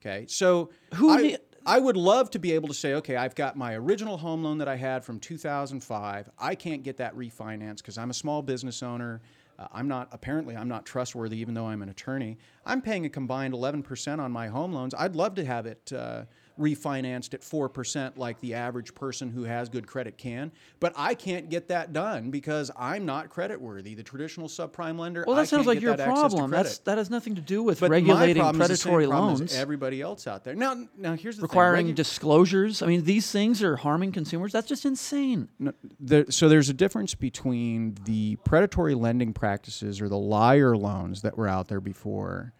Okay, 0.00 0.26
so 0.28 0.70
Who 0.94 1.10
I, 1.10 1.16
need- 1.22 1.38
I 1.66 1.78
would 1.78 1.96
love 1.96 2.30
to 2.32 2.38
be 2.38 2.52
able 2.52 2.68
to 2.68 2.74
say, 2.74 2.94
okay, 2.94 3.16
I've 3.16 3.34
got 3.34 3.56
my 3.56 3.74
original 3.74 4.18
home 4.18 4.44
loan 4.44 4.58
that 4.58 4.68
I 4.68 4.76
had 4.76 5.02
from 5.02 5.18
2005. 5.18 6.30
I 6.38 6.54
can't 6.54 6.82
get 6.82 6.98
that 6.98 7.16
refinanced 7.16 7.78
because 7.78 7.96
I'm 7.96 8.10
a 8.10 8.14
small 8.14 8.42
business 8.42 8.82
owner. 8.82 9.22
Uh, 9.58 9.68
I'm 9.72 9.88
not 9.88 10.08
apparently 10.12 10.56
I'm 10.56 10.68
not 10.68 10.84
trustworthy, 10.84 11.38
even 11.38 11.54
though 11.54 11.66
I'm 11.66 11.80
an 11.80 11.88
attorney. 11.88 12.36
I'm 12.66 12.82
paying 12.82 13.06
a 13.06 13.08
combined 13.08 13.54
11% 13.54 14.18
on 14.18 14.30
my 14.30 14.48
home 14.48 14.74
loans. 14.74 14.94
I'd 14.98 15.16
love 15.16 15.34
to 15.36 15.44
have 15.44 15.64
it 15.64 15.92
uh, 15.92 16.24
refinanced 16.58 17.34
at 17.34 17.40
4% 17.40 18.16
like 18.16 18.40
the 18.40 18.54
average 18.54 18.94
person 18.94 19.30
who 19.30 19.42
has 19.44 19.68
good 19.68 19.86
credit 19.86 20.16
can, 20.16 20.52
but 20.80 20.92
I 20.96 21.14
can't 21.14 21.48
get 21.50 21.68
that 21.68 21.92
done 21.92 22.30
because 22.30 22.70
I'm 22.78 23.04
not 23.06 23.30
credit 23.30 23.60
worthy. 23.60 23.94
The 23.94 24.02
traditional 24.02 24.48
subprime 24.48 24.98
lender. 24.98 25.24
well, 25.26 25.36
I 25.36 25.42
that 25.42 25.48
sounds 25.48 25.60
can't 25.64 25.66
like 25.76 25.80
your 25.80 25.96
that 25.96 26.06
problem. 26.06 26.50
That's 26.50 26.78
that 26.78 26.98
has 26.98 27.10
nothing 27.10 27.34
to 27.34 27.40
do 27.40 27.62
with 27.62 27.80
But 27.80 27.90
regulating 27.90 28.36
problem 28.42 28.62
is 28.62 28.68
the 28.68 28.76
same 28.76 28.92
predatory 28.92 29.06
loans. 29.06 29.54
everybody 29.56 30.00
else 30.00 30.26
out 30.26 30.44
there. 30.44 30.54
Now, 30.54 30.86
now 30.96 31.14
here's 31.14 31.36
the 31.36 31.42
requiring 31.42 31.86
thing. 31.86 31.94
Regu- 31.94 31.96
disclosures. 31.96 32.82
I 32.82 32.86
mean, 32.86 33.04
these 33.04 33.30
things 33.30 33.62
are 33.62 33.76
harming 33.76 34.12
consumers. 34.12 34.52
That's 34.52 34.68
just 34.68 34.84
insane. 34.84 35.48
No, 35.58 35.72
there, 35.98 36.30
so 36.30 36.48
there's 36.48 36.68
a 36.68 36.74
difference 36.74 37.14
between 37.14 37.96
the 38.04 38.36
predatory 38.44 38.94
lending 38.94 39.32
practices 39.32 40.00
or 40.00 40.08
the 40.08 40.18
liar 40.18 40.76
loans 40.76 41.22
that 41.22 41.36
were 41.36 41.48
out 41.48 41.68
there 41.68 41.80
before. 41.80 42.52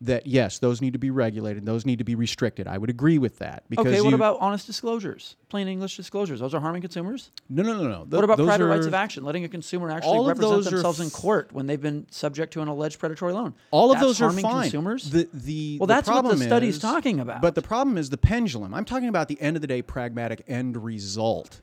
That 0.00 0.28
yes, 0.28 0.60
those 0.60 0.80
need 0.80 0.92
to 0.92 0.98
be 1.00 1.10
regulated. 1.10 1.66
Those 1.66 1.84
need 1.84 1.98
to 1.98 2.04
be 2.04 2.14
restricted. 2.14 2.68
I 2.68 2.78
would 2.78 2.88
agree 2.88 3.18
with 3.18 3.38
that. 3.38 3.64
Because 3.68 3.86
Okay, 3.86 4.00
what 4.00 4.10
you- 4.10 4.14
about 4.14 4.36
honest 4.40 4.64
disclosures? 4.64 5.34
Plain 5.48 5.66
English 5.66 5.96
disclosures. 5.96 6.38
Those 6.38 6.54
are 6.54 6.60
harming 6.60 6.82
consumers. 6.82 7.32
no, 7.48 7.64
no, 7.64 7.72
no, 7.76 7.82
no? 7.88 8.04
Th- 8.04 8.12
what 8.12 8.22
about 8.22 8.38
private 8.38 8.62
are- 8.62 8.68
rights 8.68 8.86
of 8.86 8.94
action? 8.94 9.24
Letting 9.24 9.42
a 9.42 9.48
consumer 9.48 9.90
actually 9.90 10.16
All 10.18 10.28
represent 10.28 10.64
themselves 10.66 11.00
in 11.00 11.10
court 11.10 11.52
when 11.52 11.66
they've 11.66 11.82
been 11.82 12.06
subject 12.12 12.52
to 12.52 12.60
an 12.62 12.68
alleged 12.68 13.00
predatory 13.00 13.32
loan. 13.32 13.54
All 13.72 13.90
of 13.90 13.96
That's 13.96 14.06
those 14.06 14.20
are 14.20 14.26
harming 14.26 14.42
fine. 14.44 14.62
consumers. 14.62 15.10
The, 15.10 15.28
the, 15.34 15.78
Well, 15.80 15.88
the 15.88 15.94
that's 15.94 16.08
what 16.08 16.22
the 16.28 16.36
study's 16.36 16.76
is- 16.76 16.80
talking 16.82 17.18
about. 17.18 17.42
But 17.42 17.56
the 17.56 17.62
problem 17.62 17.98
is 17.98 18.08
the 18.10 18.18
pendulum. 18.18 18.74
I'm 18.74 18.84
talking 18.84 19.08
about 19.08 19.26
the 19.26 19.40
end 19.40 19.56
of 19.56 19.62
the 19.62 19.68
day 19.68 19.82
pragmatic 19.82 20.44
end 20.46 20.76
result. 20.76 21.60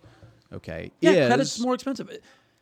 Okay. 0.54 0.92
yeah, 1.00 1.12
is, 1.12 1.27
credit's 1.27 1.60
more 1.62 1.74
expensive. 1.74 2.10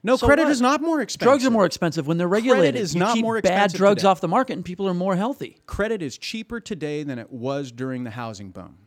No, 0.05 0.17
So 0.17 0.27
credit 0.27 0.43
what? 0.43 0.51
is 0.51 0.59
not 0.61 0.81
more 0.81 0.99
expensive. 1.01 1.25
Drugs 1.31 1.45
are 1.45 1.49
more 1.51 1.65
expensive 1.65 2.05
when 2.07 2.17
they're 2.17 2.27
regulated. 2.27 2.73
Credit 2.73 2.81
is 2.81 2.93
you 2.93 2.99
not 2.99 3.13
keep 3.15 3.23
more 3.23 3.41
bad 3.41 3.71
drugs 3.73 4.01
today. 4.01 4.09
off 4.09 4.19
the 4.21 4.27
market, 4.27 4.53
and 4.53 4.65
people 4.65 4.87
are 4.87 4.93
more 4.93 5.15
healthy. 5.15 5.57
Credit 5.65 6.01
is 6.01 6.17
cheaper 6.17 6.59
today 6.59 7.03
than 7.03 7.19
it 7.19 7.31
was 7.31 7.71
during 7.71 8.03
the 8.03 8.09
housing 8.11 8.49
boom. 8.51 8.77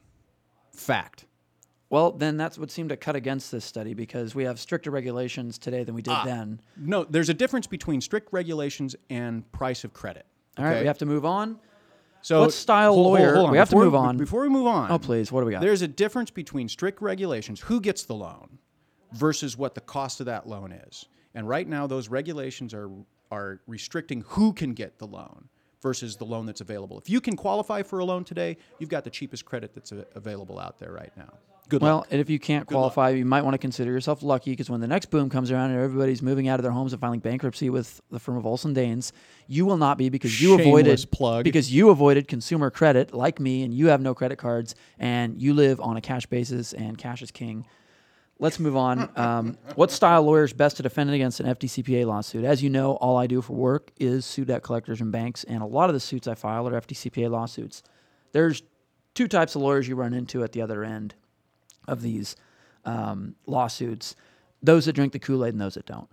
Fact. 0.74 1.24
Well, 1.88 2.12
then 2.12 2.36
that's 2.36 2.58
what 2.58 2.70
seemed 2.70 2.88
to 2.90 2.96
cut 2.96 3.16
against 3.16 3.50
this 3.52 3.64
study 3.64 3.94
because 3.94 4.34
we 4.34 4.44
have 4.44 4.58
stricter 4.58 4.90
regulations 4.90 5.56
today 5.56 5.84
than 5.84 5.94
we 5.94 6.02
Ah. 6.06 6.24
did 6.24 6.32
then. 6.32 6.60
No, 6.76 7.04
there's 7.04 7.28
a 7.28 7.34
difference 7.34 7.66
between 7.66 8.00
strict 8.00 8.32
regulations 8.32 8.96
and 9.08 9.50
price 9.52 9.84
of 9.84 9.92
credit. 9.94 10.26
All 10.58 10.64
right, 10.64 10.80
we 10.80 10.86
have 10.86 10.98
to 10.98 11.06
move 11.06 11.24
on. 11.24 11.58
So 12.22 12.40
what 12.40 12.52
style 12.52 12.92
hold- 12.92 13.06
hold- 13.06 13.18
lawyer- 13.20 13.34
hold 13.36 13.46
on. 13.46 13.52
we 13.52 13.58
have 13.58 13.68
to 13.70 13.76
move 13.76 13.94
on. 13.94 14.16
Before 14.16 14.42
we 14.42 14.48
move 14.48 14.66
on, 14.66 14.90
Oh, 14.90 14.98
please, 14.98 15.30
what 15.30 15.40
do 15.42 15.46
we 15.46 15.52
got? 15.52 15.60
There's 15.60 15.80
a 15.82 15.86
difference 15.88 16.30
between 16.30 16.68
strict 16.68 17.00
regulations, 17.00 17.60
who 17.60 17.80
gets 17.80 18.02
the 18.02 18.14
loan, 18.16 18.58
versus 19.12 19.56
what 19.56 19.74
the 19.74 19.80
cost 19.80 20.20
of 20.20 20.26
that 20.26 20.48
loan 20.48 20.72
is. 20.72 21.06
And 21.34 21.48
right 21.48 21.66
now, 21.68 21.86
those 21.86 22.08
regulations 22.08 22.72
are 22.74 22.90
are 23.32 23.60
restricting 23.66 24.22
who 24.28 24.52
can 24.52 24.72
get 24.72 24.98
the 24.98 25.06
loan 25.06 25.48
versus 25.82 26.16
the 26.16 26.24
loan 26.24 26.46
that's 26.46 26.60
available. 26.60 26.98
If 26.98 27.10
you 27.10 27.20
can 27.20 27.36
qualify 27.36 27.82
for 27.82 27.98
a 27.98 28.04
loan 28.04 28.24
today, 28.24 28.56
you've 28.78 28.88
got 28.88 29.04
the 29.04 29.10
cheapest 29.10 29.44
credit 29.44 29.74
that's 29.74 29.92
available 30.14 30.58
out 30.58 30.78
there 30.78 30.92
right 30.92 31.10
now. 31.16 31.32
Good 31.68 31.82
luck. 31.82 31.88
well, 31.88 31.96
luck. 31.98 32.08
and 32.12 32.20
if 32.20 32.30
you 32.30 32.38
can't 32.38 32.64
qualify, 32.66 33.10
you 33.10 33.24
might 33.24 33.42
want 33.42 33.54
to 33.54 33.58
consider 33.58 33.90
yourself 33.90 34.22
lucky 34.22 34.52
because 34.52 34.70
when 34.70 34.80
the 34.80 34.86
next 34.86 35.06
boom 35.06 35.28
comes 35.28 35.50
around 35.50 35.72
and 35.72 35.80
everybody's 35.80 36.22
moving 36.22 36.46
out 36.46 36.60
of 36.60 36.62
their 36.62 36.70
homes 36.70 36.92
and 36.92 37.00
filing 37.00 37.18
bankruptcy 37.18 37.70
with 37.70 38.00
the 38.10 38.20
firm 38.20 38.36
of 38.36 38.46
Olsen 38.46 38.72
Daines, 38.72 39.10
you 39.48 39.66
will 39.66 39.76
not 39.76 39.98
be 39.98 40.08
because 40.08 40.40
you 40.40 40.50
Shameless 40.50 40.66
avoided 40.66 41.10
plug. 41.10 41.44
because 41.44 41.72
you 41.72 41.90
avoided 41.90 42.28
consumer 42.28 42.70
credit 42.70 43.12
like 43.12 43.40
me 43.40 43.64
and 43.64 43.74
you 43.74 43.88
have 43.88 44.00
no 44.00 44.14
credit 44.14 44.36
cards 44.38 44.76
and 45.00 45.42
you 45.42 45.54
live 45.54 45.80
on 45.80 45.96
a 45.96 46.00
cash 46.00 46.26
basis 46.26 46.72
and 46.72 46.96
cash 46.96 47.20
is 47.20 47.32
king. 47.32 47.66
Let's 48.38 48.60
move 48.60 48.76
on. 48.76 49.08
Um, 49.16 49.56
what 49.76 49.90
style 49.90 50.22
lawyer 50.22 50.44
is 50.44 50.52
best 50.52 50.76
to 50.76 50.82
defend 50.82 51.10
against 51.10 51.40
an 51.40 51.46
FDCPA 51.46 52.04
lawsuit? 52.04 52.44
As 52.44 52.62
you 52.62 52.68
know, 52.68 52.96
all 52.96 53.16
I 53.16 53.26
do 53.26 53.40
for 53.40 53.54
work 53.54 53.92
is 53.98 54.26
sue 54.26 54.44
debt 54.44 54.62
collectors 54.62 55.00
and 55.00 55.10
banks, 55.10 55.44
and 55.44 55.62
a 55.62 55.66
lot 55.66 55.88
of 55.88 55.94
the 55.94 56.00
suits 56.00 56.28
I 56.28 56.34
file 56.34 56.68
are 56.68 56.78
FDCPA 56.78 57.30
lawsuits. 57.30 57.82
There's 58.32 58.62
two 59.14 59.26
types 59.26 59.54
of 59.54 59.62
lawyers 59.62 59.88
you 59.88 59.96
run 59.96 60.12
into 60.12 60.44
at 60.44 60.52
the 60.52 60.60
other 60.60 60.84
end 60.84 61.14
of 61.88 62.02
these 62.02 62.36
um, 62.84 63.36
lawsuits: 63.46 64.14
those 64.62 64.84
that 64.84 64.92
drink 64.92 65.14
the 65.14 65.18
Kool 65.18 65.44
Aid 65.44 65.54
and 65.54 65.60
those 65.60 65.74
that 65.74 65.86
don't. 65.86 66.08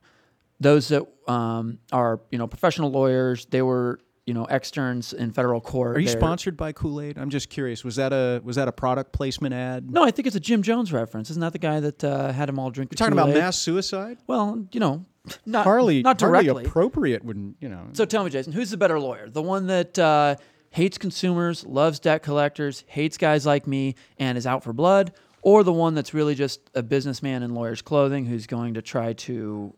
Those 0.62 0.88
that 0.88 1.06
um, 1.28 1.80
are 1.92 2.22
you 2.32 2.38
know 2.38 2.48
professional 2.48 2.90
lawyers, 2.90 3.46
they 3.48 3.62
were 3.62 4.00
you 4.26 4.34
know 4.34 4.46
externs 4.46 5.14
in 5.14 5.32
federal 5.32 5.60
court. 5.62 5.98
Are 5.98 6.00
you 6.00 6.08
They're- 6.08 6.18
sponsored 6.18 6.56
by 6.58 6.72
Kool 6.72 7.02
Aid? 7.02 7.18
I'm 7.18 7.30
just 7.30 7.50
curious. 7.50 7.84
Was 7.84 7.96
that 7.98 8.14
a 8.14 8.42
was 8.44 8.56
that 8.56 8.68
a 8.68 8.72
product 8.72 9.12
placement 9.12 9.54
ad? 9.54 9.90
No, 9.92 10.04
I 10.04 10.12
think 10.12 10.28
it's 10.28 10.36
a 10.36 10.40
Jim 10.40 10.62
Jones 10.64 10.94
reference. 10.94 11.30
Isn't 11.30 11.42
that 11.42 11.54
the 11.54 11.60
guy 11.60 11.80
that 11.80 12.04
uh, 12.04 12.32
had 12.32 12.48
them 12.50 12.60
all 12.60 12.72
drink 12.72 12.92
You're 12.92 12.98
talking 12.98 13.14
about 13.14 13.30
mass 13.30 13.58
suicide. 13.58 14.18
Well, 14.28 14.66
you 14.72 14.80
know, 14.80 15.06
not 15.46 15.64
Hardly, 15.66 16.02
not 16.04 16.20
hardly 16.20 16.44
directly. 16.46 16.66
appropriate. 16.66 17.24
Wouldn't 17.26 17.58
you 17.60 17.70
know? 17.70 17.88
so 17.94 18.06
tell 18.06 18.24
me, 18.24 18.30
Jason, 18.30 18.54
who's 18.54 18.70
the 18.72 18.78
better 18.78 19.00
lawyer? 19.00 19.30
The 19.30 19.42
one 19.42 19.68
that 19.68 19.98
uh, 20.00 20.36
hates 20.70 20.98
consumers, 20.98 21.66
loves 21.66 22.00
debt 22.00 22.24
collectors, 22.24 22.84
hates 22.88 23.18
guys 23.18 23.46
like 23.46 23.68
me, 23.68 23.96
and 24.18 24.38
is 24.38 24.48
out 24.48 24.64
for 24.64 24.74
blood, 24.74 25.14
or 25.42 25.64
the 25.64 25.74
one 25.74 25.96
that's 25.96 26.14
really 26.14 26.36
just 26.36 26.62
a 26.76 26.82
businessman 26.84 27.44
in 27.44 27.54
lawyer's 27.54 27.82
clothing 27.82 28.26
who's 28.26 28.48
going 28.48 28.74
to 28.76 28.82
try 28.82 29.14
to 29.14 29.74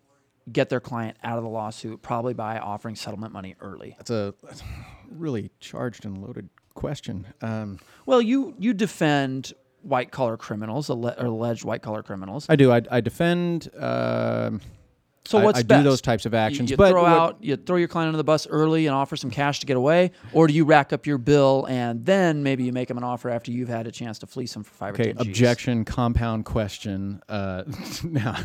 get 0.51 0.69
their 0.69 0.79
client 0.79 1.17
out 1.23 1.37
of 1.37 1.43
the 1.43 1.49
lawsuit, 1.49 2.01
probably 2.01 2.33
by 2.33 2.59
offering 2.59 2.95
settlement 2.95 3.33
money 3.33 3.55
early? 3.61 3.95
That's 3.97 4.09
a 4.11 4.33
that's 4.43 4.61
a 4.61 4.65
really 5.11 5.51
charged 5.59 6.05
and 6.05 6.17
loaded 6.17 6.49
question. 6.73 7.27
Um, 7.41 7.79
Well, 8.05 8.21
you 8.21 8.55
you 8.59 8.73
defend 8.73 9.53
white 9.81 10.11
collar 10.11 10.37
criminals, 10.37 10.89
alle- 10.89 11.13
alleged 11.17 11.63
white 11.63 11.81
collar 11.81 12.03
criminals. 12.03 12.47
I 12.49 12.55
do. 12.55 12.71
I, 12.71 12.81
I 12.91 13.01
defend. 13.01 13.69
Um, 13.77 14.61
So 15.27 15.39
I- 15.39 15.43
what's 15.43 15.59
I 15.59 15.61
do 15.63 15.67
best? 15.67 15.83
those 15.83 16.01
types 16.01 16.25
of 16.25 16.33
actions, 16.33 16.69
You, 16.71 16.77
but 16.77 16.91
throw 16.91 17.05
out, 17.05 17.37
you 17.41 17.55
throw 17.55 17.77
your 17.77 17.87
client 17.87 18.07
under 18.09 18.17
the 18.17 18.23
bus 18.23 18.47
early 18.47 18.85
and 18.87 18.95
offer 18.95 19.15
some 19.15 19.31
cash 19.31 19.59
to 19.61 19.65
get 19.65 19.75
away, 19.77 20.11
or 20.33 20.47
do 20.47 20.53
you 20.53 20.65
rack 20.65 20.93
up 20.93 21.05
your 21.05 21.17
bill 21.17 21.65
and 21.69 22.05
then 22.05 22.43
maybe 22.43 22.63
you 22.63 22.71
make 22.71 22.87
them 22.87 22.97
an 22.97 23.03
offer 23.03 23.29
after 23.29 23.51
you've 23.51 23.69
had 23.69 23.87
a 23.87 23.91
chance 23.91 24.19
to 24.19 24.27
fleece 24.27 24.53
them 24.53 24.63
for 24.63 24.73
five 24.73 24.93
Okay, 24.93 25.09
or 25.09 25.13
ten 25.13 25.15
Gs? 25.15 25.27
objection, 25.27 25.85
compound 25.85 26.45
question. 26.45 27.21
Uh, 27.27 27.63
now, 28.03 28.37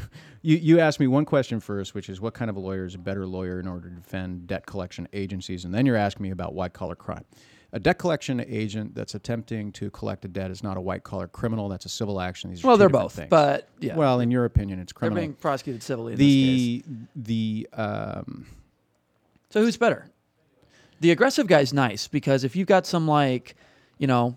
you, 0.42 0.56
you 0.56 0.80
asked 0.80 1.00
me 1.00 1.06
one 1.06 1.24
question 1.26 1.60
first, 1.60 1.94
which 1.94 2.08
is 2.08 2.20
what 2.20 2.32
kind 2.34 2.48
of 2.50 2.56
a 2.56 2.60
lawyer 2.60 2.86
is 2.86 2.94
a 2.94 2.98
better 2.98 3.26
lawyer 3.26 3.60
in 3.60 3.68
order 3.68 3.88
to 3.90 3.94
defend 3.96 4.46
debt 4.46 4.64
collection 4.66 5.06
agencies? 5.12 5.64
And 5.64 5.74
then 5.74 5.84
you're 5.86 5.96
asking 5.96 6.22
me 6.24 6.30
about 6.30 6.54
white 6.54 6.72
collar 6.72 6.94
crime. 6.94 7.24
A 7.72 7.78
debt 7.78 7.98
collection 7.98 8.40
agent 8.48 8.94
that's 8.96 9.14
attempting 9.14 9.70
to 9.72 9.90
collect 9.90 10.24
a 10.24 10.28
debt 10.28 10.50
is 10.50 10.62
not 10.62 10.76
a 10.76 10.80
white 10.80 11.04
collar 11.04 11.28
criminal. 11.28 11.68
That's 11.68 11.86
a 11.86 11.88
civil 11.88 12.20
action. 12.20 12.50
These 12.50 12.64
are 12.64 12.68
Well, 12.68 12.76
they're 12.76 12.88
both, 12.88 13.12
things. 13.12 13.28
but 13.30 13.68
yeah, 13.78 13.94
well, 13.96 14.18
in 14.20 14.30
your 14.32 14.44
opinion, 14.44 14.80
it's 14.80 14.92
criminal. 14.92 15.14
they're 15.14 15.22
being 15.28 15.34
prosecuted 15.34 15.82
civilly 15.82 16.14
in 16.14 16.18
this 16.18 16.26
case. 16.26 16.82
the 17.16 17.66
the 17.74 17.80
um, 17.80 18.46
So 19.50 19.60
who's 19.62 19.76
better? 19.76 20.06
The 21.00 21.12
aggressive 21.12 21.46
guy's 21.46 21.72
nice 21.72 22.08
because 22.08 22.42
if 22.44 22.56
you've 22.56 22.66
got 22.68 22.86
some 22.86 23.06
like, 23.06 23.54
you 23.98 24.06
know, 24.08 24.36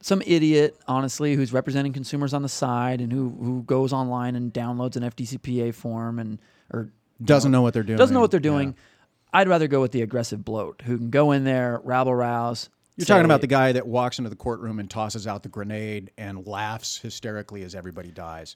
some 0.00 0.22
idiot, 0.26 0.76
honestly, 0.88 1.34
who's 1.34 1.52
representing 1.52 1.92
consumers 1.92 2.34
on 2.34 2.42
the 2.42 2.48
side 2.48 3.00
and 3.00 3.12
who 3.12 3.30
who 3.38 3.62
goes 3.64 3.92
online 3.92 4.34
and 4.34 4.52
downloads 4.52 4.96
an 4.96 5.02
FDCPA 5.02 5.74
form 5.74 6.18
and 6.18 6.38
or 6.72 6.90
doesn't 7.22 7.52
know 7.52 7.62
what 7.62 7.72
they're 7.74 7.82
doing. 7.82 7.96
doesn't 7.98 8.12
know 8.14 8.20
what 8.20 8.30
they're 8.30 8.40
Yeah. 8.40 8.50
I'd 9.34 9.48
rather 9.48 9.66
go 9.68 9.80
with 9.80 9.92
the 9.92 10.02
aggressive 10.02 10.44
bloat 10.44 10.80
who 10.84 10.96
can 10.96 11.10
go 11.10 11.32
in 11.32 11.44
there, 11.44 11.80
rabble 11.84 12.14
rouse. 12.14 12.70
You're 12.96 13.04
talking 13.06 13.24
about 13.24 13.40
the 13.40 13.48
guy 13.48 13.72
that 13.72 13.86
walks 13.86 14.18
into 14.18 14.30
the 14.30 14.36
courtroom 14.36 14.78
and 14.78 14.88
tosses 14.88 15.26
out 15.26 15.42
the 15.42 15.48
grenade 15.48 16.12
and 16.16 16.46
laughs 16.46 16.96
hysterically 16.98 17.64
as 17.64 17.74
everybody 17.74 18.12
dies. 18.12 18.54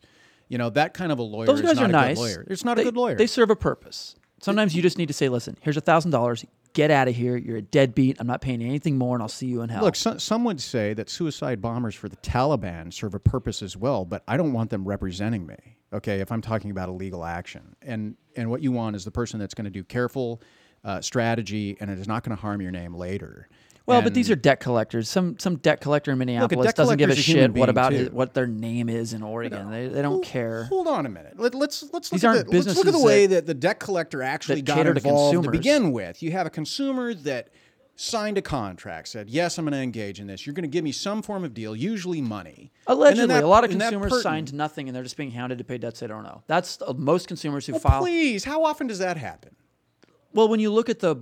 You 0.48 0.56
know 0.58 0.70
that 0.70 0.94
kind 0.94 1.10
of 1.10 1.18
a 1.18 1.22
lawyer 1.22 1.46
those 1.46 1.58
is 1.60 1.66
guys 1.66 1.76
not 1.76 1.82
are 1.82 1.88
a 1.88 1.92
nice. 1.92 2.16
good 2.16 2.22
lawyer. 2.22 2.46
It's 2.48 2.64
not 2.64 2.76
They- 2.76 2.82
a 2.82 2.84
good 2.86 2.96
lawyer. 2.96 3.16
They 3.16 3.26
serve 3.26 3.50
a 3.50 3.56
purpose. 3.56 4.14
Sometimes 4.40 4.74
you 4.76 4.80
just 4.82 4.96
need 4.96 5.08
to 5.08 5.12
say, 5.12 5.28
"Listen, 5.28 5.56
here's 5.60 5.76
a 5.76 5.80
thousand 5.80 6.12
dollars. 6.12 6.44
Get 6.74 6.92
out 6.92 7.08
of 7.08 7.16
here. 7.16 7.36
You're 7.36 7.56
a 7.56 7.62
deadbeat. 7.62 8.18
I'm 8.20 8.28
not 8.28 8.40
paying 8.40 8.60
you 8.60 8.68
anything 8.68 8.96
more, 8.96 9.16
and 9.16 9.22
I'll 9.22 9.28
see 9.28 9.46
you 9.46 9.62
in 9.62 9.68
hell." 9.68 9.82
Look, 9.82 9.96
so, 9.96 10.16
some 10.18 10.44
would 10.44 10.60
say 10.60 10.94
that 10.94 11.10
suicide 11.10 11.60
bombers 11.60 11.96
for 11.96 12.08
the 12.08 12.16
Taliban 12.18 12.92
serve 12.92 13.14
a 13.14 13.18
purpose 13.18 13.62
as 13.62 13.76
well, 13.76 14.04
but 14.04 14.22
I 14.28 14.36
don't 14.36 14.52
want 14.52 14.70
them 14.70 14.86
representing 14.86 15.44
me. 15.44 15.56
Okay, 15.92 16.20
if 16.20 16.30
I'm 16.30 16.40
talking 16.42 16.70
about 16.70 16.88
a 16.88 16.92
legal 16.92 17.24
action, 17.24 17.74
and 17.82 18.14
and 18.36 18.48
what 18.48 18.62
you 18.62 18.70
want 18.70 18.94
is 18.94 19.04
the 19.04 19.10
person 19.10 19.40
that's 19.40 19.54
going 19.54 19.64
to 19.64 19.70
do 19.70 19.82
careful 19.82 20.40
uh, 20.88 21.00
strategy 21.02 21.76
and 21.80 21.90
it 21.90 21.98
is 21.98 22.08
not 22.08 22.24
going 22.24 22.34
to 22.34 22.40
harm 22.40 22.62
your 22.62 22.70
name 22.70 22.94
later. 22.94 23.48
Well, 23.84 24.02
but 24.02 24.12
these 24.12 24.30
are 24.30 24.36
debt 24.36 24.60
collectors. 24.60 25.08
Some 25.08 25.38
some 25.38 25.56
debt 25.56 25.80
collector 25.80 26.10
in 26.12 26.18
Minneapolis 26.18 26.66
debt 26.66 26.76
doesn't 26.76 26.98
give 26.98 27.08
a 27.08 27.14
shit 27.16 27.52
what 27.54 27.70
about 27.70 27.92
his, 27.92 28.10
what 28.10 28.34
their 28.34 28.46
name 28.46 28.90
is 28.90 29.14
in 29.14 29.22
Oregon. 29.22 29.70
They, 29.70 29.88
they 29.88 30.02
don't 30.02 30.12
Hold- 30.12 30.24
care. 30.24 30.64
Hold 30.64 30.86
on 30.88 31.06
a 31.06 31.08
minute. 31.08 31.38
Let, 31.38 31.54
let's 31.54 31.82
let's 31.92 32.12
look 32.12 32.20
These 32.20 32.24
at 32.24 32.28
aren't 32.28 32.50
the, 32.50 32.56
let's 32.60 32.76
look 32.76 32.86
at 32.86 32.92
the 32.92 33.02
way 33.02 33.26
that- 33.26 33.34
that, 33.34 33.46
the 33.46 33.54
debt 33.54 33.80
collector 33.80 34.22
actually 34.22 34.60
got 34.60 34.76
cater 34.76 34.92
to 34.92 34.98
involved 34.98 35.42
to 35.44 35.50
begin 35.50 35.92
with. 35.92 36.22
You 36.22 36.32
have 36.32 36.46
a 36.46 36.50
consumer 36.50 37.14
that 37.14 37.48
signed 37.96 38.36
a 38.36 38.42
contract, 38.42 39.08
said, 39.08 39.30
"Yes, 39.30 39.56
I'm 39.56 39.64
going 39.64 39.72
to 39.72 39.78
engage 39.78 40.20
in 40.20 40.26
this. 40.26 40.46
You're 40.46 40.54
going 40.54 40.62
to 40.62 40.68
give 40.68 40.84
me 40.84 40.92
some 40.92 41.22
form 41.22 41.42
of 41.44 41.54
deal, 41.54 41.74
usually 41.74 42.20
money." 42.20 42.70
And 42.86 42.98
Allegedly, 42.98 43.26
that- 43.28 43.42
a 43.42 43.46
lot 43.46 43.64
of 43.64 43.70
consumers 43.70 44.10
person- 44.10 44.22
signed 44.22 44.52
nothing, 44.52 44.88
and 44.88 44.94
they're 44.94 45.02
just 45.02 45.16
being 45.16 45.30
hounded 45.30 45.56
to 45.58 45.64
pay 45.64 45.78
debts 45.78 46.00
they 46.00 46.06
don't 46.08 46.24
know. 46.24 46.42
That's 46.46 46.78
uh, 46.86 46.92
most 46.94 47.26
consumers 47.26 47.64
who 47.66 47.74
Oh, 47.76 47.78
file. 47.78 48.00
please, 48.02 48.44
how 48.44 48.64
often 48.64 48.86
does 48.86 48.98
that 48.98 49.16
happen? 49.16 49.56
Well, 50.32 50.48
when 50.48 50.60
you 50.60 50.70
look 50.70 50.88
at 50.88 51.00
the 51.00 51.16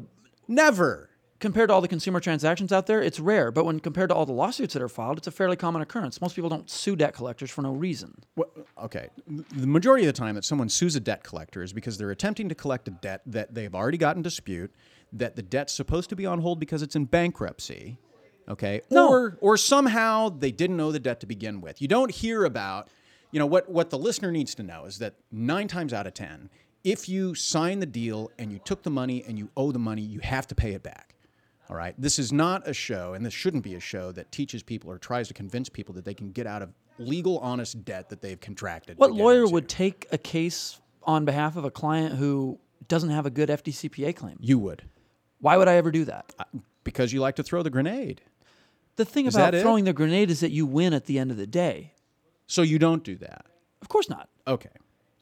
Never. 0.49 1.11
compared 1.41 1.69
to 1.69 1.75
all 1.75 1.81
the 1.81 1.89
consumer 1.89 2.21
transactions 2.21 2.73
out 2.73 2.87
there, 2.87 3.03
it's 3.03 3.19
rare. 3.21 3.51
But 3.51 3.65
when 3.65 3.81
compared 3.81 4.11
to 4.11 4.15
all 4.15 4.27
the 4.27 4.33
lawsuits 4.33 4.75
that 4.75 4.83
are 4.83 4.89
filed, 4.89 5.19
it's 5.19 5.27
a 5.27 5.31
fairly 5.31 5.57
common 5.57 5.83
occurrence. 5.83 6.21
Most 6.21 6.35
people 6.37 6.49
don't 6.49 6.71
sue 6.71 6.97
debt 6.97 7.15
collectors 7.15 7.51
for 7.51 7.63
no 7.63 7.73
reason. 7.73 8.15
Well, 8.37 8.51
okay. 8.83 9.09
The 9.27 9.67
majority 9.67 10.05
of 10.07 10.15
the 10.15 10.19
time 10.19 10.35
that 10.37 10.45
someone 10.45 10.69
sues 10.69 10.97
a 10.97 11.01
debt 11.01 11.25
collector 11.25 11.63
is 11.63 11.73
because 11.73 11.99
they're 11.99 12.11
attempting 12.11 12.49
to 12.49 12.55
collect 12.55 12.89
a 12.89 12.93
debt 12.93 13.23
that 13.27 13.55
they've 13.55 13.75
already 13.75 13.99
got 13.99 14.17
in 14.17 14.23
dispute, 14.23 14.73
that 15.13 15.37
the 15.37 15.43
debt's 15.43 15.73
supposed 15.73 16.09
to 16.11 16.17
be 16.17 16.27
on 16.27 16.41
hold 16.41 16.59
because 16.61 16.83
it's 16.83 16.97
in 16.97 17.05
bankruptcy. 17.05 17.99
Okay. 18.49 18.81
No. 18.91 19.09
Or 19.09 19.39
or 19.41 19.57
somehow 19.57 20.29
they 20.29 20.53
didn't 20.53 20.77
know 20.77 20.93
the 20.93 21.01
debt 21.01 21.19
to 21.21 21.27
begin 21.27 21.61
with. 21.61 21.83
You 21.83 21.89
don't 21.89 22.13
hear 22.13 22.45
about, 22.45 22.89
you 23.33 23.41
know, 23.41 23.47
what 23.47 23.69
what 23.69 23.91
the 23.91 23.99
listener 23.99 24.31
needs 24.31 24.55
to 24.55 24.63
know 24.63 24.85
is 24.85 24.99
that 24.99 25.15
nine 25.33 25.67
times 25.67 25.93
out 25.93 26.07
of 26.07 26.15
ten, 26.15 26.49
if 26.87 27.09
you 27.09 27.35
sign 27.35 27.81
the 27.81 27.87
deal 27.87 28.31
and 28.39 28.53
you 28.53 28.61
took 28.61 28.85
the 28.85 28.91
money 28.91 29.25
and 29.27 29.37
you 29.37 29.51
owe 29.57 29.73
the 29.73 29.79
money, 29.79 30.03
you 30.03 30.21
have 30.21 30.47
to 30.47 30.55
pay 30.55 30.71
it 30.73 30.85
back. 30.85 31.17
All 31.69 31.77
right. 31.77 31.97
This 31.99 32.17
is 32.21 32.33
not 32.33 32.67
a 32.69 32.73
show, 32.73 33.15
and 33.15 33.27
this 33.27 33.35
shouldn't 33.35 33.65
be 33.65 33.75
a 33.75 33.81
show 33.81 34.13
that 34.13 34.31
teaches 34.31 34.63
people 34.63 34.89
or 34.89 34.97
tries 34.97 35.27
to 35.27 35.35
convince 35.35 35.69
people 35.69 35.93
that 35.97 36.05
they 36.05 36.15
can 36.15 36.31
get 36.31 36.47
out 36.47 36.63
of 36.63 36.73
legal, 37.01 37.41
honest 37.41 37.85
debt 37.85 38.09
that 38.11 38.23
they've 38.23 38.39
contracted. 38.39 38.99
What 38.99 39.11
lawyer 39.11 39.43
into. 39.43 39.55
would 39.55 39.69
take 39.69 40.07
a 40.13 40.19
case 40.19 40.81
on 41.03 41.25
behalf 41.25 41.57
of 41.57 41.65
a 41.65 41.73
client 41.73 42.15
who 42.15 42.61
doesn't 42.87 43.11
have 43.11 43.27
a 43.27 43.31
good 43.31 43.49
FDCPA 43.49 44.15
claim? 44.15 44.37
You 44.41 44.61
would, 44.61 44.85
Why 45.41 45.57
would 45.57 45.67
I 45.67 45.75
ever 45.75 45.91
do 45.91 46.05
that? 46.05 46.33
because 46.85 47.13
you 47.13 47.19
like 47.19 47.35
to 47.35 47.43
throw 47.43 47.65
the 47.65 47.71
grenade. 47.71 48.21
The 48.95 49.05
thing 49.05 49.27
Is 49.27 49.35
about 49.35 49.51
that 49.51 49.59
it? 49.59 49.63
throwing 49.63 49.85
the 49.85 49.93
grenade 49.93 50.31
is 50.31 50.39
that 50.39 50.53
you 50.53 50.67
win 50.67 50.95
at 50.95 51.07
the 51.07 51.19
end 51.19 51.33
of 51.33 51.37
the 51.37 51.49
day. 51.49 51.95
So 52.47 52.63
you 52.63 52.79
don't 52.79 53.03
do 53.03 53.17
that. 53.17 53.45
Of 53.83 53.89
course 53.89 54.09
not. 54.09 54.29
Okay. 54.47 54.71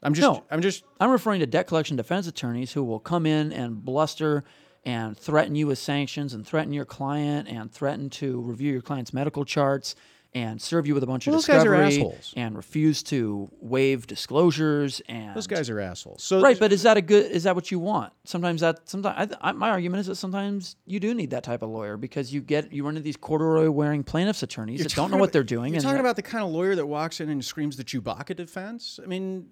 I'm 0.05 0.13
just. 0.13 0.21
No. 0.25 0.43
I'm 0.51 0.61
just. 0.61 0.83
I'm 0.99 1.09
referring 1.09 1.39
to 1.41 1.45
debt 1.45 1.67
collection 1.67 1.97
defense 1.97 2.27
attorneys 2.27 2.71
who 2.71 2.83
will 2.83 2.99
come 2.99 3.25
in 3.25 3.51
and 3.51 3.83
bluster 3.83 4.43
and 4.85 5.17
threaten 5.17 5.55
you 5.55 5.67
with 5.67 5.79
sanctions 5.79 6.33
and 6.33 6.45
threaten 6.45 6.71
your 6.71 6.85
client 6.85 7.47
and 7.47 7.71
threaten 7.71 8.09
to 8.11 8.39
review 8.41 8.71
your 8.71 8.81
client's 8.83 9.13
medical 9.13 9.43
charts 9.43 9.95
and 10.35 10.61
serve 10.61 10.85
you 10.85 10.93
with 10.93 11.01
a 11.01 11.07
bunch 11.07 11.25
Well, 11.27 11.37
of 11.37 11.41
those 11.41 11.47
guys 11.47 11.65
are 11.65 11.69
discovery 11.75 11.85
assholes. 11.95 12.33
and 12.35 12.57
refuse 12.57 13.01
to 13.03 13.49
waive 13.61 14.05
disclosures 14.05 15.01
and 15.07 15.33
Those 15.33 15.47
guys 15.47 15.69
are 15.69 15.79
assholes. 15.79 16.21
So 16.23 16.41
right 16.41 16.59
but 16.59 16.73
is 16.73 16.83
that 16.83 16.97
a 16.97 17.01
good 17.01 17.31
is 17.31 17.43
that 17.43 17.55
what 17.55 17.71
you 17.71 17.79
want 17.79 18.11
sometimes 18.25 18.59
that 18.61 18.87
sometimes 18.87 19.31
I, 19.41 19.49
I, 19.49 19.51
my 19.53 19.69
argument 19.69 20.01
is 20.01 20.07
that 20.07 20.15
sometimes 20.15 20.75
you 20.85 20.99
do 20.99 21.13
need 21.13 21.29
that 21.29 21.43
type 21.43 21.61
of 21.61 21.69
lawyer 21.69 21.95
because 21.95 22.33
you 22.33 22.41
get 22.41 22.71
you 22.73 22.83
run 22.83 22.91
into 22.97 23.03
these 23.03 23.15
corduroy 23.17 23.69
wearing 23.69 24.03
plaintiffs 24.03 24.43
attorneys 24.43 24.83
that 24.83 24.93
don't 24.93 25.05
know 25.05 25.11
talking 25.11 25.19
what 25.21 25.31
they're 25.31 25.43
doing 25.43 25.73
You're 25.73 25.81
talking 25.81 26.01
about 26.01 26.17
the 26.17 26.21
kind 26.21 26.43
of 26.43 26.51
lawyer 26.51 26.75
that 26.75 26.85
walks 26.85 27.21
in 27.21 27.29
and 27.29 27.43
screams 27.43 27.77
the 27.77 27.83
Chewbacca 27.85 28.35
defense. 28.35 28.99
I 29.01 29.07
mean, 29.07 29.47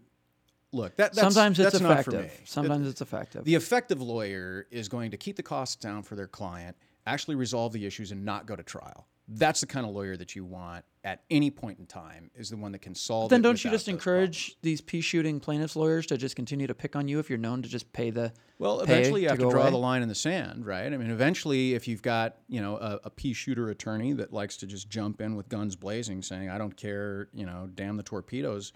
look, 0.73 0.95
that, 0.97 1.13
that's, 1.13 1.33
sometimes 1.33 1.59
it's 1.59 1.71
that's 1.71 1.81
not 1.81 2.03
for 2.03 2.11
me. 2.11 2.17
effective 2.17 2.49
sometimes 2.49 2.87
it's 2.87 3.01
effective 3.01 3.43
The 3.45 3.55
effective 3.55 4.01
lawyer 4.01 4.67
is 4.71 4.89
going 4.89 5.11
to 5.11 5.17
keep 5.17 5.35
the 5.37 5.43
costs 5.43 5.75
down 5.77 6.03
for 6.03 6.15
their 6.15 6.27
client, 6.27 6.75
actually 7.05 7.35
resolve 7.35 7.71
the 7.73 7.85
issues, 7.85 8.11
and 8.11 8.25
not 8.25 8.45
go 8.45 8.55
to 8.55 8.63
trial. 8.63 9.07
that's 9.27 9.61
the 9.61 9.67
kind 9.67 9.85
of 9.85 9.93
lawyer 9.93 10.17
that 10.17 10.35
you 10.35 10.43
want 10.43 10.83
at 11.05 11.23
any 11.29 11.49
point 11.49 11.79
in 11.79 11.85
time 11.85 12.29
is 12.35 12.49
the 12.49 12.57
one 12.57 12.71
that 12.73 12.79
can 12.81 12.93
solve 12.95 13.29
Then 13.29 13.39
it 13.39 13.43
don't 13.43 13.63
you 13.63 13.69
just 13.71 13.87
encourage 13.87 14.57
these 14.61 14.81
pea 14.81 15.01
shooting 15.01 15.39
plaintiffs 15.39 15.75
lawyers 15.75 16.05
to 16.07 16.17
just 16.17 16.35
continue 16.35 16.67
to 16.67 16.73
pick 16.73 16.95
on 16.95 17.07
you 17.07 17.19
if 17.19 17.29
you're 17.29 17.39
known 17.39 17.61
to 17.61 17.69
just 17.69 17.91
pay 17.93 18.09
the 18.09 18.31
Well, 18.59 18.77
pay 18.79 18.83
eventually 18.83 19.21
you 19.23 19.29
have 19.29 19.37
to 19.37 19.43
go 19.45 19.51
draw 19.51 19.61
away? 19.63 19.71
the 19.71 19.77
line 19.77 20.01
in 20.01 20.09
the 20.09 20.15
sand, 20.15 20.65
right? 20.65 20.91
I 20.91 20.97
mean, 20.97 21.09
eventually, 21.09 21.73
if 21.73 21.87
you've 21.87 22.01
got 22.01 22.37
you 22.47 22.61
know 22.61 22.77
a, 22.77 22.99
a 23.05 23.09
pea 23.09 23.33
shooter 23.33 23.69
attorney 23.69 24.11
that 24.13 24.31
likes 24.33 24.57
to 24.57 24.65
just 24.67 24.89
jump 24.89 25.21
in 25.21 25.35
with 25.35 25.47
guns 25.49 25.75
blazing, 25.75 26.21
saying 26.21 26.49
"I 26.49 26.57
don't 26.57 26.75
care," 26.75 27.27
you 27.33 27.45
know, 27.45 27.69
damn 27.73 27.95
the 27.97 28.03
torpedoes, 28.03 28.71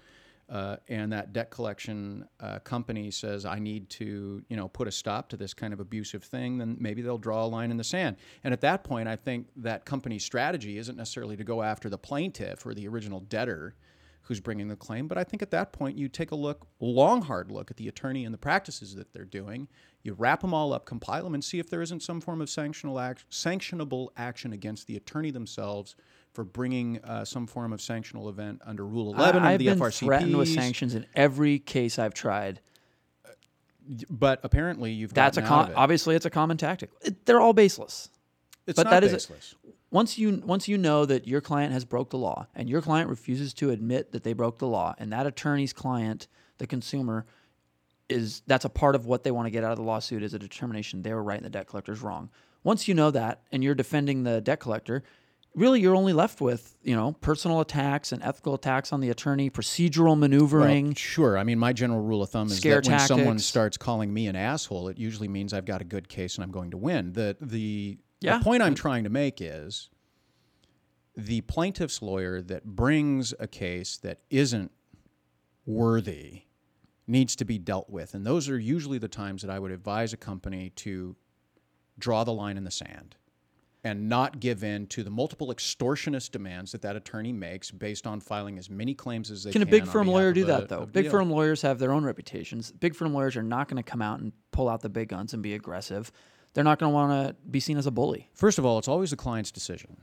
uh, 0.50 0.78
and 0.88 1.12
that 1.12 1.34
debt 1.34 1.50
collection 1.50 2.26
uh, 2.40 2.60
company 2.60 3.12
says 3.12 3.46
I 3.46 3.60
need 3.60 3.90
to 3.92 4.44
you 4.48 4.56
know 4.56 4.68
put 4.68 4.88
a 4.88 4.92
stop 4.92 5.30
to 5.30 5.38
this 5.38 5.54
kind 5.54 5.74
of 5.74 5.80
abusive 5.80 6.24
thing, 6.24 6.58
then 6.58 6.78
maybe 6.80 7.02
they'll 7.02 7.18
draw 7.18 7.46
a 7.46 7.48
line 7.48 7.72
in 7.72 7.78
the 7.78 7.84
sand. 7.84 8.18
And 8.44 8.54
at 8.54 8.62
that 8.62 8.84
point, 8.84 9.08
I 9.08 9.16
think 9.16 9.48
that 9.58 9.86
company's 9.86 10.24
strategy 10.24 10.78
isn't 10.78 10.98
necessarily 10.98 11.38
to 11.38 11.44
go 11.44 11.62
after 11.62 11.90
the 11.90 11.98
plaintiff 11.98 12.66
or 12.66 12.74
the 12.74 12.88
original 12.88 13.20
debtor 13.20 13.76
who's 14.28 14.40
bringing 14.42 14.68
the 14.68 14.76
claim. 14.76 15.08
But 15.08 15.18
I 15.18 15.24
think 15.24 15.42
at 15.42 15.52
that 15.52 15.72
point, 15.72 15.98
you 15.98 16.10
take 16.10 16.32
a 16.32 16.36
look, 16.36 16.68
long, 16.82 17.22
hard 17.22 17.50
look 17.50 17.72
at 17.72 17.78
the 17.78 17.88
attorney 17.88 18.26
and 18.26 18.34
the 18.34 18.38
practices 18.38 18.94
that 18.96 19.14
they're 19.14 19.24
doing. 19.24 19.70
You 20.04 20.14
wrap 20.14 20.42
them 20.42 20.54
all 20.54 20.74
up, 20.74 20.86
compile 20.86 21.24
them, 21.24 21.34
and 21.34 21.44
see 21.44 21.60
if 21.60 21.70
there 21.70 21.82
isn't 21.82 22.04
some 22.04 22.20
form 22.20 22.42
of 22.42 22.50
sanctionable, 22.50 23.16
sanctionable 23.32 24.10
action 24.18 24.52
against 24.52 24.86
the 24.88 24.98
attorney 24.98 25.32
themselves 25.32 25.96
for 26.38 26.44
bringing 26.44 27.00
uh, 27.04 27.26
some 27.26 27.48
form 27.48 27.74
of 27.74 27.80
sanctional 27.80 28.30
event 28.30 28.62
under 28.64 28.86
Rule 28.86 29.12
11 29.12 29.24
I, 29.24 29.30
of 29.40 29.44
I've 29.54 29.58
the 29.60 29.66
been 29.66 29.80
FRCP. 29.80 30.06
threatened 30.06 30.38
with 30.38 30.48
sanctions 30.48 30.94
in 30.94 31.08
every 31.16 31.58
case 31.58 31.98
I've 31.98 32.14
tried. 32.14 32.60
But 34.08 34.42
apparently, 34.44 34.92
you've 34.92 35.16
That's 35.16 35.38
a 35.38 35.42
com- 35.42 35.72
it. 35.72 35.76
obviously 35.76 36.16
it's 36.16 36.28
a 36.28 36.30
common 36.30 36.58
tactic. 36.58 36.92
It, 37.02 37.26
they're 37.26 37.42
all 37.42 37.54
baseless. 37.54 38.10
It's 38.68 38.76
but 38.76 38.84
not 38.84 38.92
that 38.92 39.04
is 39.04 39.14
a- 39.14 39.16
baseless. 39.16 39.56
Once 39.90 40.20
you 40.20 40.44
once 40.46 40.68
you 40.68 40.78
know 40.78 41.06
that 41.06 41.28
your 41.28 41.42
client 41.42 41.74
has 41.74 41.86
broke 41.86 42.12
the 42.12 42.20
law 42.20 42.46
and 42.54 42.70
your 42.70 42.84
client 42.84 43.10
refuses 43.10 43.52
to 43.56 43.72
admit 43.72 44.12
that 44.12 44.24
they 44.24 44.34
broke 44.34 44.60
the 44.60 44.68
law 44.68 44.94
and 45.00 45.12
that 45.12 45.26
attorney's 45.26 45.74
client, 45.74 46.28
the 46.60 46.68
consumer, 46.68 47.26
is 48.10 48.44
that's 48.46 48.66
a 48.66 48.70
part 48.70 48.94
of 48.94 49.08
what 49.08 49.24
they 49.24 49.32
want 49.32 49.48
to 49.48 49.50
get 49.50 49.64
out 49.64 49.72
of 49.72 49.78
the 49.78 49.84
lawsuit 49.84 50.22
is 50.22 50.36
a 50.36 50.40
determination 50.40 51.02
they 51.02 51.16
were 51.16 51.24
right 51.24 51.38
and 51.38 51.46
the 51.46 51.50
debt 51.50 51.66
collector's 51.66 52.04
wrong. 52.04 52.30
Once 52.64 52.88
you 52.88 52.94
know 52.94 53.10
that 53.10 53.42
and 53.52 53.64
you're 53.64 53.74
defending 53.74 54.22
the 54.22 54.40
debt 54.40 54.60
collector, 54.60 55.02
really 55.56 55.82
you're 55.82 55.96
only 55.96 56.14
left 56.14 56.40
with, 56.42 56.76
you 56.84 56.96
know, 56.96 57.14
personal 57.14 57.60
attacks 57.62 58.12
and 58.12 58.22
ethical 58.24 58.54
attacks 58.54 58.94
on 58.94 59.00
the 59.02 59.10
attorney, 59.10 59.50
procedural 59.50 60.06
Well, 60.08 60.16
maneuvering. 60.18 60.94
sure. 60.94 61.38
I 61.38 61.44
mean, 61.44 61.58
my 61.60 61.74
general 61.74 62.02
rule 62.02 62.22
of 62.22 62.30
thumb 62.30 62.48
is 62.48 62.62
that 62.62 62.86
when 62.88 63.00
someone 63.00 63.40
starts 63.40 63.78
calling 63.78 64.14
me 64.14 64.28
an 64.28 64.36
asshole, 64.36 64.88
it 64.90 64.98
usually 64.98 65.28
means 65.28 65.54
I've 65.54 65.66
got 65.66 65.82
a 65.82 65.86
good 65.86 66.10
case 66.10 66.36
and 66.36 66.44
I'm 66.44 66.52
going 66.52 66.72
to 66.72 66.78
win. 66.78 67.14
The 67.14 67.38
the, 67.42 67.98
Yeah. 68.22 68.38
the 68.38 68.44
point 68.44 68.62
I'm 68.64 68.76
trying 68.76 69.04
to 69.06 69.10
make 69.10 69.42
is 69.42 69.90
the 71.16 71.42
plaintiff's 71.42 72.02
lawyer 72.02 72.42
that 72.44 72.64
brings 72.66 73.34
a 73.40 73.48
case 73.48 73.98
that 73.98 74.20
isn't 74.30 74.72
worthy 75.66 76.44
needs 77.08 77.36
to 77.38 77.46
be 77.46 77.58
dealt 77.58 77.90
with, 77.90 78.14
and 78.14 78.26
those 78.26 78.50
are 78.50 78.60
usually 78.60 78.98
the 78.98 79.08
times 79.08 79.42
that 79.42 79.50
I 79.50 79.60
would 79.60 79.72
advise 79.72 80.14
a 80.14 80.18
company 80.18 80.70
to 80.78 81.16
draw 81.98 82.24
the 82.24 82.34
line 82.34 82.58
in 82.58 82.64
the 82.66 82.72
sand 82.72 83.16
and 83.88 84.10
not 84.10 84.40
give 84.40 84.64
in 84.64 84.86
to 84.88 85.02
the 85.04 85.10
multiple 85.10 85.48
extortionist 85.48 86.32
demands 86.32 86.72
that 86.74 86.82
that 86.82 86.96
attorney 86.96 87.32
makes 87.32 87.72
based 87.72 88.06
on 88.06 88.20
filing 88.20 88.58
as 88.58 88.70
many 88.70 88.94
claims 88.94 89.32
as 89.32 89.44
they 89.44 89.52
Can 89.52 89.62
can. 89.62 89.68
a 89.68 89.72
big 89.72 89.88
firm 89.88 90.08
lawyer 90.08 90.34
do 90.34 90.44
a- 90.44 90.48
that 90.48 90.70
though? 90.70 90.86
Big 90.86 91.06
deal. 91.06 91.12
firm 91.12 91.30
lawyers 91.32 91.62
have 91.62 91.80
their 91.80 91.92
own 91.92 92.04
reputations. 92.04 92.72
Big 92.72 92.96
firm 92.96 93.14
lawyers 93.14 93.36
are 93.38 93.44
not 93.44 93.68
going 93.68 93.82
to 93.82 93.90
come 93.90 94.02
out 94.02 94.20
and 94.20 94.32
pull 94.52 94.70
out 94.70 94.82
the 94.82 94.90
big 94.90 95.10
guns 95.10 95.34
and 95.34 95.42
be 95.42 95.54
aggressive. 95.54 96.12
They're 96.54 96.64
not 96.64 96.80
going 96.80 96.92
to 96.92 96.94
want 96.94 97.28
to 97.30 97.36
be 97.50 97.60
seen 97.60 97.78
as 97.78 97.86
a 97.88 97.92
bully. 97.92 98.30
First 98.34 98.58
of 98.60 98.66
all, 98.66 98.78
it's 98.80 98.88
always 98.88 99.12
the 99.12 99.16
client's 99.16 99.52
decision. 99.52 99.98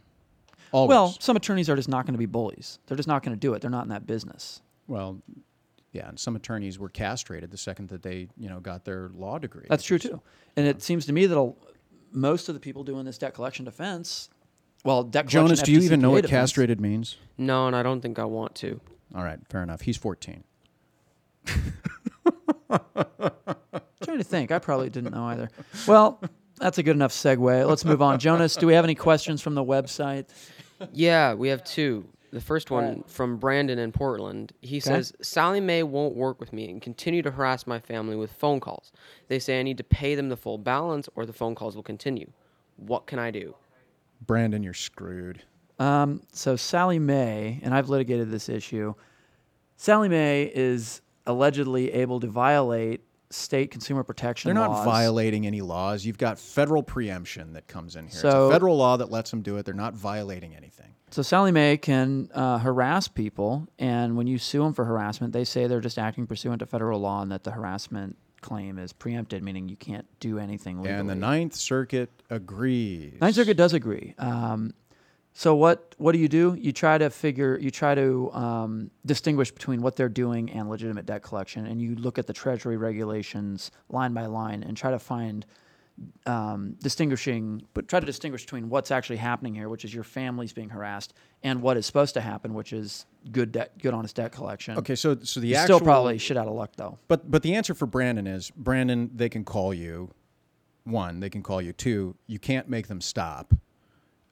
Always. 0.72 0.88
Well, 0.88 1.16
some 1.20 1.36
attorneys 1.36 1.68
are 1.68 1.76
just 1.76 1.88
not 1.88 2.04
going 2.06 2.14
to 2.14 2.18
be 2.18 2.26
bullies. 2.26 2.78
They're 2.86 2.96
just 2.96 3.08
not 3.08 3.22
going 3.22 3.36
to 3.36 3.40
do 3.40 3.54
it. 3.54 3.60
They're 3.62 3.70
not 3.70 3.84
in 3.84 3.90
that 3.90 4.06
business. 4.06 4.62
well, 4.88 5.20
yeah, 5.92 6.08
and 6.08 6.18
some 6.18 6.34
attorneys 6.34 6.76
were 6.76 6.88
castrated 6.88 7.52
the 7.52 7.56
second 7.56 7.88
that 7.90 8.02
they, 8.02 8.26
you 8.36 8.48
know, 8.48 8.58
got 8.58 8.84
their 8.84 9.10
law 9.14 9.38
degree. 9.38 9.66
That's 9.68 9.84
true 9.84 10.00
too. 10.00 10.20
And 10.56 10.66
it 10.66 10.82
seems 10.82 11.06
to 11.06 11.12
me 11.12 11.26
that 11.26 11.38
a, 11.38 11.52
most 12.14 12.48
of 12.48 12.54
the 12.54 12.60
people 12.60 12.84
doing 12.84 13.04
this 13.04 13.18
debt 13.18 13.34
collection 13.34 13.64
defense, 13.64 14.30
well, 14.84 15.02
debt 15.02 15.24
collection 15.28 15.46
Jonas, 15.46 15.62
do 15.62 15.72
you 15.72 15.80
even 15.80 16.00
know 16.00 16.10
FDCPA 16.10 16.12
what 16.12 16.22
defense- 16.22 16.40
castrated 16.50 16.80
means? 16.80 17.16
No, 17.36 17.66
and 17.66 17.74
I 17.74 17.82
don't 17.82 18.00
think 18.00 18.18
I 18.18 18.24
want 18.24 18.54
to. 18.56 18.80
All 19.14 19.22
right, 19.24 19.38
fair 19.48 19.62
enough. 19.62 19.82
He's 19.82 19.96
14. 19.96 20.44
trying 24.02 24.18
to 24.18 24.24
think. 24.24 24.50
I 24.52 24.58
probably 24.58 24.90
didn't 24.90 25.12
know 25.12 25.24
either. 25.24 25.50
Well, 25.86 26.20
that's 26.58 26.78
a 26.78 26.82
good 26.82 26.96
enough 26.96 27.12
segue. 27.12 27.66
Let's 27.68 27.84
move 27.84 28.02
on. 28.02 28.18
Jonas, 28.18 28.56
do 28.56 28.66
we 28.66 28.74
have 28.74 28.84
any 28.84 28.94
questions 28.94 29.40
from 29.40 29.54
the 29.54 29.64
website? 29.64 30.26
Yeah, 30.92 31.34
we 31.34 31.48
have 31.48 31.64
two. 31.64 32.06
The 32.34 32.40
first 32.40 32.68
one 32.72 33.04
from 33.06 33.36
Brandon 33.36 33.78
in 33.78 33.92
Portland. 33.92 34.52
He 34.60 34.80
says, 34.80 35.12
Sallie 35.22 35.60
Mae 35.60 35.84
won't 35.84 36.16
work 36.16 36.40
with 36.40 36.52
me 36.52 36.68
and 36.68 36.82
continue 36.82 37.22
to 37.22 37.30
harass 37.30 37.64
my 37.64 37.78
family 37.78 38.16
with 38.16 38.32
phone 38.32 38.58
calls. 38.58 38.90
They 39.28 39.38
say 39.38 39.60
I 39.60 39.62
need 39.62 39.78
to 39.78 39.84
pay 39.84 40.16
them 40.16 40.30
the 40.30 40.36
full 40.36 40.58
balance 40.58 41.08
or 41.14 41.26
the 41.26 41.32
phone 41.32 41.54
calls 41.54 41.76
will 41.76 41.84
continue. 41.84 42.28
What 42.74 43.06
can 43.06 43.20
I 43.20 43.30
do? 43.30 43.54
Brandon, 44.26 44.64
you're 44.64 44.74
screwed. 44.74 45.44
Um, 45.78 46.22
so 46.32 46.56
Sallie 46.56 46.98
Mae, 46.98 47.60
and 47.62 47.72
I've 47.72 47.88
litigated 47.88 48.32
this 48.32 48.48
issue. 48.48 48.94
Sallie 49.76 50.08
Mae 50.08 50.50
is 50.52 51.02
allegedly 51.26 51.92
able 51.92 52.18
to 52.18 52.26
violate 52.26 53.00
state 53.30 53.70
consumer 53.70 54.02
protection 54.04 54.48
They're 54.48 54.54
not 54.54 54.70
laws. 54.70 54.84
violating 54.84 55.46
any 55.46 55.60
laws. 55.60 56.04
You've 56.04 56.18
got 56.18 56.38
federal 56.38 56.82
preemption 56.82 57.52
that 57.54 57.66
comes 57.66 57.96
in 57.96 58.04
here. 58.06 58.14
it's 58.14 58.24
a 58.24 58.50
federal 58.50 58.76
law 58.76 58.96
that 58.96 59.10
lets 59.10 59.30
them 59.30 59.42
do 59.42 59.56
it. 59.56 59.64
They're 59.64 59.74
not 59.74 59.94
violating 59.94 60.54
anything. 60.54 60.94
So 61.10 61.22
Sallie 61.22 61.52
Mae 61.52 61.76
can 61.76 62.28
uh, 62.34 62.58
harass 62.58 63.06
people, 63.06 63.68
and 63.78 64.16
when 64.16 64.26
you 64.26 64.36
sue 64.38 64.62
them 64.64 64.72
for 64.72 64.84
harassment, 64.84 65.32
they 65.32 65.44
say 65.44 65.66
they're 65.68 65.80
just 65.80 65.98
acting 65.98 66.26
pursuant 66.26 66.58
to 66.58 66.66
federal 66.66 66.98
law 67.00 67.22
and 67.22 67.30
that 67.30 67.44
the 67.44 67.52
harassment 67.52 68.16
claim 68.40 68.78
is 68.78 68.92
preempted, 68.92 69.42
meaning 69.42 69.68
you 69.68 69.76
can't 69.76 70.06
do 70.20 70.38
anything 70.38 70.78
legally. 70.78 70.98
And 70.98 71.08
the 71.08 71.14
Ninth 71.14 71.54
Circuit 71.54 72.10
agrees. 72.30 73.14
Ninth 73.20 73.36
Circuit 73.36 73.56
does 73.56 73.72
agree. 73.72 74.14
Um, 74.18 74.74
so 75.36 75.56
what 75.56 75.96
what 75.98 76.12
do 76.12 76.18
you 76.18 76.28
do? 76.28 76.56
You 76.58 76.72
try 76.72 76.96
to 76.96 77.10
figure, 77.10 77.58
you 77.60 77.72
try 77.72 77.96
to 77.96 78.30
um, 78.32 78.90
distinguish 79.04 79.50
between 79.50 79.82
what 79.82 79.96
they're 79.96 80.08
doing 80.08 80.48
and 80.50 80.70
legitimate 80.70 81.06
debt 81.06 81.24
collection, 81.24 81.66
and 81.66 81.82
you 81.82 81.96
look 81.96 82.18
at 82.18 82.28
the 82.28 82.32
Treasury 82.32 82.76
regulations 82.76 83.72
line 83.88 84.14
by 84.14 84.26
line 84.26 84.62
and 84.62 84.76
try 84.76 84.92
to 84.92 84.98
find 84.98 85.44
um, 86.26 86.76
distinguishing, 86.80 87.62
but 87.74 87.88
try 87.88 87.98
to 87.98 88.06
distinguish 88.06 88.44
between 88.44 88.68
what's 88.68 88.92
actually 88.92 89.16
happening 89.16 89.54
here, 89.54 89.68
which 89.68 89.84
is 89.84 89.92
your 89.92 90.04
family's 90.04 90.52
being 90.52 90.68
harassed, 90.68 91.14
and 91.42 91.62
what 91.62 91.76
is 91.76 91.84
supposed 91.84 92.14
to 92.14 92.20
happen, 92.20 92.54
which 92.54 92.72
is 92.72 93.04
good 93.32 93.50
debt, 93.50 93.76
good 93.78 93.92
honest 93.92 94.14
debt 94.14 94.30
collection. 94.30 94.78
Okay, 94.78 94.94
so 94.94 95.18
so 95.22 95.40
the 95.40 95.48
You're 95.48 95.58
actual 95.58 95.78
still 95.78 95.84
probably 95.84 96.18
shit 96.18 96.36
out 96.36 96.46
of 96.46 96.54
luck 96.54 96.70
though. 96.76 96.96
But 97.08 97.28
but 97.28 97.42
the 97.42 97.56
answer 97.56 97.74
for 97.74 97.86
Brandon 97.86 98.28
is 98.28 98.52
Brandon. 98.52 99.10
They 99.12 99.28
can 99.28 99.44
call 99.44 99.74
you. 99.74 100.10
One, 100.84 101.18
they 101.18 101.30
can 101.30 101.42
call 101.42 101.60
you. 101.60 101.72
Two, 101.72 102.14
you 102.28 102.38
can't 102.38 102.68
make 102.68 102.86
them 102.86 103.00
stop. 103.00 103.52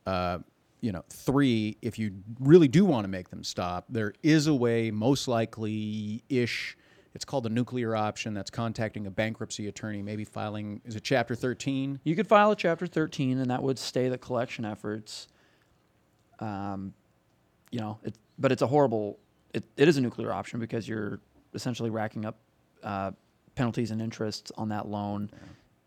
Uh, 0.07 0.39
you 0.83 0.91
know, 0.91 1.05
three, 1.09 1.79
if 1.81 1.99
you 1.99 2.13
really 2.41 2.69
do 2.69 2.85
want 2.85 3.05
to 3.05 3.09
make 3.09 3.31
them 3.31 3.45
stop, 3.45 3.87
there 3.89 4.13
is 4.23 4.49
a 4.49 4.55
way, 4.55 4.91
most 4.91 5.29
likely 5.29 6.25
ish. 6.29 6.77
It's 7.15 7.25
called 7.25 7.45
the 7.45 7.51
nuclear 7.51 7.95
option. 7.95 8.35
That's 8.35 8.51
contacting 8.51 9.07
a 9.07 9.11
bankruptcy 9.11 9.69
attorney, 9.69 10.03
maybe 10.03 10.25
filing. 10.25 10.81
Is 10.85 10.97
it 10.97 11.05
Chapter 11.05 11.37
13? 11.37 12.01
You 12.03 12.17
could 12.17 12.27
file 12.27 12.51
a 12.51 12.57
Chapter 12.57 12.89
13, 12.89 13.39
and 13.39 13.51
that 13.51 13.63
would 13.63 13.79
stay 13.79 14.09
the 14.09 14.19
collection 14.19 14.65
efforts. 14.65 15.29
Um, 16.41 16.93
you 17.71 17.79
know, 17.79 17.99
it, 18.03 18.19
but 18.39 18.51
it's 18.51 18.63
a 18.63 18.67
horrible. 18.67 19.21
It, 19.55 19.65
it 19.77 19.87
is 19.87 19.99
a 19.99 20.01
nuclear 20.01 20.33
option 20.33 20.59
because 20.59 20.89
you're 20.89 21.21
essentially 21.55 21.91
racking 21.91 22.25
up 22.25 22.39
uh, 22.83 23.13
penalties 23.55 23.93
and 23.93 24.03
interest 24.03 24.51
on 24.57 24.71
that 24.71 24.89
loan. 24.89 25.31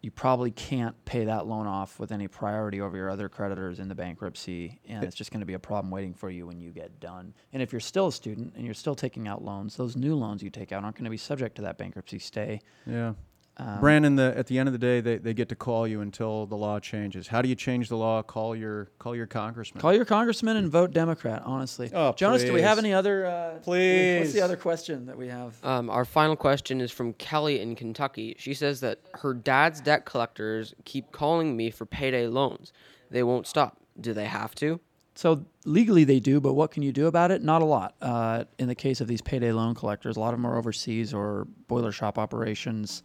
You 0.06 0.12
probably 0.12 0.52
can't 0.52 0.96
pay 1.06 1.26
that 1.26 1.48
loan 1.48 1.66
off 1.66 2.00
with 2.00 2.12
any 2.12 2.28
priority 2.28 2.80
over 2.80 2.96
your 2.96 3.10
other 3.10 3.28
creditors 3.28 3.80
in 3.80 3.88
the 3.88 3.96
bankruptcy, 3.96 4.80
and 4.88 5.04
it's 5.04 5.16
just 5.16 5.32
going 5.32 5.40
to 5.40 5.48
be 5.48 5.56
a 5.56 5.60
problem 5.60 5.90
waiting 5.90 6.14
for 6.14 6.30
you 6.30 6.46
when 6.46 6.60
you 6.60 6.70
get 6.70 7.00
done. 7.00 7.34
And 7.54 7.64
if 7.64 7.74
you're 7.74 7.80
still 7.80 8.10
a 8.10 8.12
student 8.12 8.54
and 8.54 8.64
you're 8.66 8.76
still 8.76 8.94
taking 8.94 9.28
out 9.28 9.44
loans, 9.44 9.76
those 9.76 9.96
new 9.96 10.14
loans 10.14 10.44
you 10.44 10.52
take 10.52 10.72
out 10.72 10.84
aren't 10.84 10.96
going 10.96 11.06
to 11.06 11.10
be 11.10 11.18
subject 11.18 11.56
to 11.56 11.64
that 11.64 11.80
bankruptcy 11.80 12.20
stay. 12.20 12.62
Yeah. 12.86 13.14
Um, 13.58 13.80
Brandon, 13.80 14.16
the, 14.18 14.34
at 14.38 14.48
the 14.48 14.60
end 14.60 14.68
of 14.68 14.74
the 14.74 14.80
day, 14.80 15.00
they, 15.00 15.18
they 15.18 15.34
get 15.34 15.48
to 15.50 15.56
call 15.56 15.88
you 15.88 16.02
until 16.02 16.46
the 16.46 16.58
law 16.58 16.80
changes. 16.80 17.28
How 17.28 17.42
do 17.42 17.48
you 17.48 17.56
change 17.56 17.88
the 17.88 17.96
law? 17.96 18.22
Call 18.22 18.54
your 18.56 18.90
call 19.00 19.16
your 19.16 19.28
congressman. 19.28 19.82
Call 19.82 19.94
your 19.94 20.04
congressman 20.04 20.58
and 20.58 20.70
vote 20.70 20.92
Democrat. 20.92 21.42
Honestly, 21.46 21.90
Oh, 21.94 22.12
Jonas, 22.14 22.44
do 22.44 22.52
we 22.52 22.62
have 22.62 22.78
any 22.80 22.94
other? 22.94 23.26
Uh, 23.26 23.60
please. 23.62 24.20
What's 24.20 24.34
the 24.34 24.42
other 24.42 24.58
question 24.58 25.06
that 25.06 25.18
we 25.18 25.30
have? 25.30 25.56
Um, 25.64 25.90
our 25.90 26.04
final 26.04 26.36
question 26.36 26.82
is 26.82 26.92
from 26.92 27.14
Kelly 27.14 27.62
in 27.62 27.76
Kentucky. 27.76 28.36
She 28.38 28.54
says 28.54 28.82
that 28.82 29.00
her 29.14 29.34
dad's 29.34 29.80
debt 29.80 30.06
collectors 30.06 30.74
keep 30.84 31.12
calling 31.14 31.56
me 31.56 31.72
for 31.72 31.86
payday 31.86 32.28
loans. 32.28 32.74
They 33.10 33.24
won't 33.24 33.48
stop. 33.48 33.78
Do 34.02 34.12
they 34.14 34.26
have 34.26 34.54
to? 34.56 34.82
So 35.18 35.46
legally 35.64 36.04
they 36.04 36.20
do, 36.20 36.42
but 36.42 36.56
what 36.56 36.72
can 36.72 36.84
you 36.84 36.92
do 36.92 37.08
about 37.08 37.32
it? 37.32 37.42
Not 37.42 37.62
a 37.62 37.66
lot. 37.66 37.96
Uh, 38.02 38.44
in 38.60 38.68
the 38.68 38.76
case 38.76 39.00
of 39.00 39.08
these 39.08 39.22
payday 39.22 39.54
loan 39.54 39.74
collectors, 39.74 40.18
a 40.18 40.20
lot 40.20 40.34
of 40.34 40.40
them 40.42 40.46
are 40.46 40.58
overseas 40.58 41.14
or 41.14 41.48
boiler 41.70 41.94
shop 41.94 42.18
operations. 42.20 43.02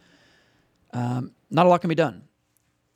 Um, 0.92 1.32
not 1.50 1.66
a 1.66 1.68
lot 1.68 1.80
can 1.80 1.88
be 1.88 1.94
done. 1.94 2.24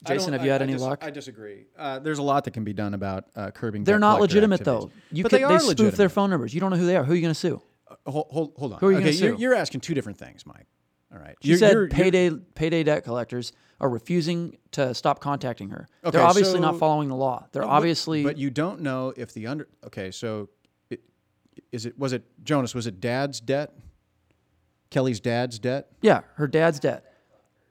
Jason, 0.06 0.32
have 0.34 0.44
you 0.44 0.50
had 0.50 0.60
I 0.60 0.64
any 0.64 0.74
dis- 0.74 0.82
luck? 0.82 1.02
I 1.02 1.10
disagree. 1.10 1.64
Uh, 1.78 1.98
there's 1.98 2.18
a 2.18 2.22
lot 2.22 2.44
that 2.44 2.50
can 2.50 2.62
be 2.64 2.74
done 2.74 2.92
about 2.92 3.24
uh, 3.34 3.50
curbing. 3.50 3.84
They're 3.84 3.98
not 3.98 4.20
legitimate 4.20 4.60
activities. 4.60 4.90
though. 5.10 5.16
You 5.16 5.22
but 5.22 5.30
could, 5.30 5.38
they 5.40 5.44
are 5.44 5.58
spoof 5.58 5.68
legitimate. 5.68 5.96
their 5.96 6.08
phone 6.10 6.28
numbers. 6.30 6.52
You 6.52 6.60
don't 6.60 6.70
know 6.70 6.76
who 6.76 6.84
they 6.86 6.96
are. 6.96 7.04
Who 7.04 7.12
are 7.12 7.16
you 7.16 7.22
going 7.22 7.32
to 7.32 7.38
sue? 7.40 7.62
hold, 8.06 8.26
hold, 8.30 8.52
hold 8.58 8.72
on. 8.74 8.80
Who 8.80 8.88
are 8.88 8.92
you 8.92 8.98
okay, 8.98 9.12
you're, 9.12 9.34
sue? 9.36 9.40
you're 9.40 9.54
asking 9.54 9.80
two 9.80 9.94
different 9.94 10.18
things, 10.18 10.44
Mike. 10.44 10.66
All 11.12 11.18
right. 11.20 11.36
She 11.40 11.48
You're- 11.50 11.58
said 11.58 11.72
you're- 11.72 11.84
you're- 11.90 12.02
payday 12.10 12.30
payday 12.54 12.82
debt 12.82 13.04
collectors 13.04 13.52
are 13.80 13.88
refusing 13.88 14.58
to 14.72 14.92
stop 14.94 15.20
contacting 15.20 15.70
her. 15.70 15.86
Okay, 16.04 16.18
They're 16.18 16.26
obviously 16.26 16.60
not 16.60 16.78
following 16.78 17.08
the 17.08 17.14
law. 17.16 17.46
They're 17.52 17.62
But- 17.62 17.68
obviously 17.70 18.24
But 18.24 18.36
you 18.36 18.50
don't 18.50 18.80
know 18.82 19.14
if 19.16 19.32
the 19.32 19.46
under. 19.46 19.68
Okay, 19.86 20.10
so 20.10 20.50
it, 20.90 21.00
is 21.72 21.86
it 21.86 21.98
was 21.98 22.12
it 22.12 22.24
Jonas? 22.42 22.74
Was 22.74 22.86
it 22.86 23.00
Dad's 23.00 23.40
debt? 23.40 23.72
Kelly's 24.90 25.20
dad's 25.20 25.58
debt. 25.58 25.88
yeah, 26.02 26.20
her 26.34 26.46
dad's 26.46 26.78
debt. 26.78 27.04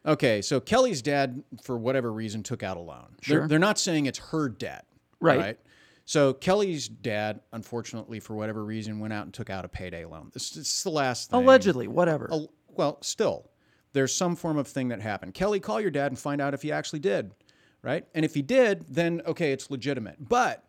Okay, 0.06 0.42
so 0.42 0.60
Kelly's 0.60 1.02
dad, 1.02 1.44
for 1.64 1.78
whatever 1.78 2.12
reason, 2.12 2.44
took 2.44 2.62
out 2.64 2.78
a 2.78 2.82
loan. 2.82 3.16
Sure. 3.22 3.40
They're, 3.40 3.48
they're 3.48 3.60
not 3.60 3.80
saying 3.80 4.06
it's 4.06 4.20
her 4.20 4.50
debt. 4.50 4.86
Right. 5.20 5.58
So 6.06 6.34
Kelly's 6.34 6.90
dad, 6.90 7.40
unfortunately, 7.54 8.20
for 8.20 8.36
whatever 8.36 8.66
reason, 8.66 9.00
went 9.00 9.14
out 9.14 9.24
and 9.24 9.34
took 9.34 9.50
out 9.50 9.64
a 9.64 9.70
payday 9.70 10.04
loan. 10.04 10.32
This, 10.34 10.50
this 10.50 10.70
is 10.70 10.84
the 10.84 10.90
last 10.90 11.30
thing. 11.30 11.40
Allegedly, 11.40 11.88
whatever. 11.88 12.28
Al- 12.30 12.52
well, 12.76 12.98
still, 13.02 13.50
there's 13.94 14.14
some 14.14 14.36
form 14.36 14.58
of 14.58 14.68
thing 14.68 14.90
that 14.90 15.00
happened. 15.02 15.34
Kelly, 15.34 15.62
call 15.62 15.80
your 15.80 15.92
dad 15.92 16.12
and 16.12 16.20
find 16.20 16.42
out 16.42 16.54
if 16.54 16.62
he 16.62 16.72
actually 16.74 17.00
did, 17.00 17.32
right? 17.82 18.06
And 18.14 18.26
if 18.26 18.34
he 18.34 18.42
did, 18.42 18.86
then 18.90 19.22
okay, 19.26 19.54
it's 19.54 19.72
legitimate. 19.72 20.18
But 20.20 20.66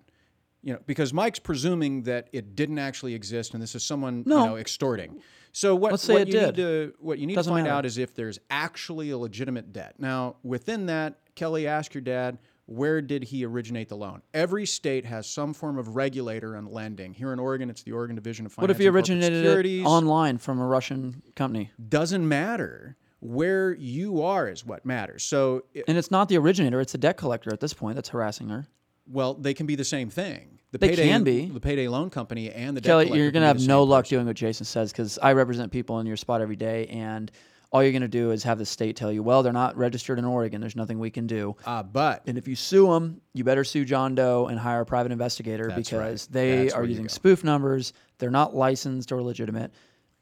you 0.64 0.72
know, 0.72 0.78
because 0.86 1.12
Mike's 1.12 1.38
presuming 1.38 2.02
that 2.04 2.28
it 2.32 2.56
didn't 2.56 2.78
actually 2.78 3.14
exist, 3.14 3.52
and 3.54 3.62
this 3.62 3.74
is 3.74 3.84
someone 3.84 4.24
No. 4.26 4.40
you 4.40 4.46
know 4.50 4.56
extorting. 4.56 5.20
So 5.52 5.76
what, 5.76 5.92
Let's 5.92 6.08
what 6.08 6.26
you 6.26 6.40
need 6.40 6.56
to 6.56 6.94
what 6.98 7.18
you 7.20 7.26
need 7.26 7.34
Doesn't 7.36 7.52
to 7.52 7.54
find 7.54 7.64
matter. 7.64 7.76
out 7.76 7.86
is 7.86 7.98
if 7.98 8.14
there's 8.14 8.40
actually 8.50 9.10
a 9.10 9.18
legitimate 9.18 9.72
debt. 9.72 9.94
Now, 9.98 10.36
within 10.42 10.86
that, 10.86 11.20
Kelly, 11.36 11.66
ask 11.68 11.94
your 11.94 12.00
dad. 12.00 12.38
Where 12.66 13.02
did 13.02 13.24
he 13.24 13.44
originate 13.44 13.90
the 13.90 13.96
loan? 13.96 14.22
Every 14.32 14.64
state 14.64 15.04
has 15.04 15.28
some 15.28 15.52
form 15.52 15.76
of 15.76 15.96
regulator 15.96 16.56
on 16.56 16.64
lending. 16.64 17.12
Here 17.12 17.30
in 17.30 17.38
Oregon, 17.38 17.68
it's 17.68 17.82
the 17.82 17.92
Oregon 17.92 18.16
Division 18.16 18.46
of 18.46 18.52
Finance. 18.52 18.62
what 18.64 18.70
if 18.70 18.78
he 18.78 18.88
originated 18.88 19.44
it 19.44 19.84
online 19.84 20.38
from 20.38 20.58
a 20.58 20.66
Russian 20.66 21.22
company? 21.36 21.70
doesn't 21.90 22.26
matter 22.26 22.96
where 23.20 23.74
you 23.74 24.22
are 24.22 24.48
is 24.48 24.64
what 24.66 24.84
matters 24.84 25.22
so 25.22 25.64
it, 25.72 25.84
And 25.88 25.96
it's 25.98 26.10
not 26.10 26.28
the 26.28 26.36
originator; 26.38 26.80
it's 26.80 26.92
the 26.92 26.98
debt 26.98 27.16
collector 27.18 27.52
at 27.52 27.60
this 27.60 27.72
point 27.74 27.94
that's 27.96 28.08
harassing 28.10 28.48
her. 28.48 28.66
well 29.06 29.34
they 29.34 29.54
can 29.54 29.66
be 29.66 29.76
the 29.76 29.84
same 29.84 30.08
thing 30.10 30.53
the 30.74 30.78
They 30.78 30.88
payday, 30.88 31.06
can 31.08 31.22
be. 31.22 31.46
the 31.46 31.60
payday 31.60 31.86
loan 31.86 32.10
company 32.10 32.50
and 32.50 32.76
the 32.76 32.80
Kelly, 32.80 33.08
you're 33.16 33.30
gonna 33.30 33.46
have 33.46 33.64
no 33.64 33.84
luck 33.84 34.06
person. 34.06 34.16
doing 34.16 34.26
what 34.26 34.34
Jason 34.34 34.66
says 34.66 34.90
because 34.90 35.20
I 35.20 35.32
represent 35.32 35.70
people 35.70 36.00
in 36.00 36.06
your 36.06 36.16
spot 36.16 36.40
every 36.40 36.56
day, 36.56 36.88
and 36.88 37.30
all 37.70 37.80
you're 37.80 37.92
gonna 37.92 38.08
do 38.08 38.32
is 38.32 38.42
have 38.42 38.58
the 38.58 38.66
state 38.66 38.96
tell 38.96 39.12
you, 39.12 39.22
"Well, 39.22 39.44
they're 39.44 39.52
not 39.52 39.76
registered 39.76 40.18
in 40.18 40.24
Oregon. 40.24 40.60
There's 40.60 40.74
nothing 40.74 40.98
we 40.98 41.10
can 41.10 41.28
do." 41.28 41.54
uh, 41.64 41.84
but 41.84 42.22
And 42.26 42.36
if 42.36 42.48
you 42.48 42.56
sue 42.56 42.88
them, 42.88 43.20
you 43.34 43.44
better 43.44 43.62
sue 43.62 43.84
John 43.84 44.16
Doe 44.16 44.48
and 44.48 44.58
hire 44.58 44.80
a 44.80 44.84
private 44.86 45.12
investigator 45.12 45.70
because 45.76 46.24
right. 46.24 46.32
they 46.32 46.62
That's 46.64 46.74
are 46.74 46.84
using 46.84 47.08
spoof 47.08 47.44
numbers. 47.44 47.92
They're 48.18 48.32
not 48.32 48.56
licensed 48.56 49.12
or 49.12 49.22
legitimate. 49.22 49.70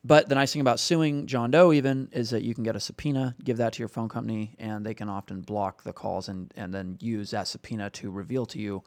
But 0.04 0.28
the 0.28 0.34
nice 0.34 0.52
thing 0.52 0.60
about 0.60 0.80
suing 0.80 1.26
John 1.26 1.50
Doe 1.50 1.72
even 1.72 2.10
is 2.12 2.28
that 2.30 2.42
you 2.42 2.54
can 2.54 2.64
get 2.64 2.76
a 2.76 2.80
subpoena, 2.80 3.36
give 3.42 3.56
that 3.56 3.72
to 3.74 3.78
your 3.78 3.88
phone 3.88 4.10
company, 4.10 4.54
and 4.58 4.84
they 4.84 4.94
can 4.94 5.08
often 5.08 5.40
block 5.40 5.84
the 5.84 5.92
calls 5.94 6.28
and, 6.28 6.52
and 6.56 6.74
then 6.74 6.98
use 7.00 7.30
that 7.30 7.48
subpoena 7.48 7.88
to 7.90 8.10
reveal 8.10 8.44
to 8.46 8.58
you 8.58 8.82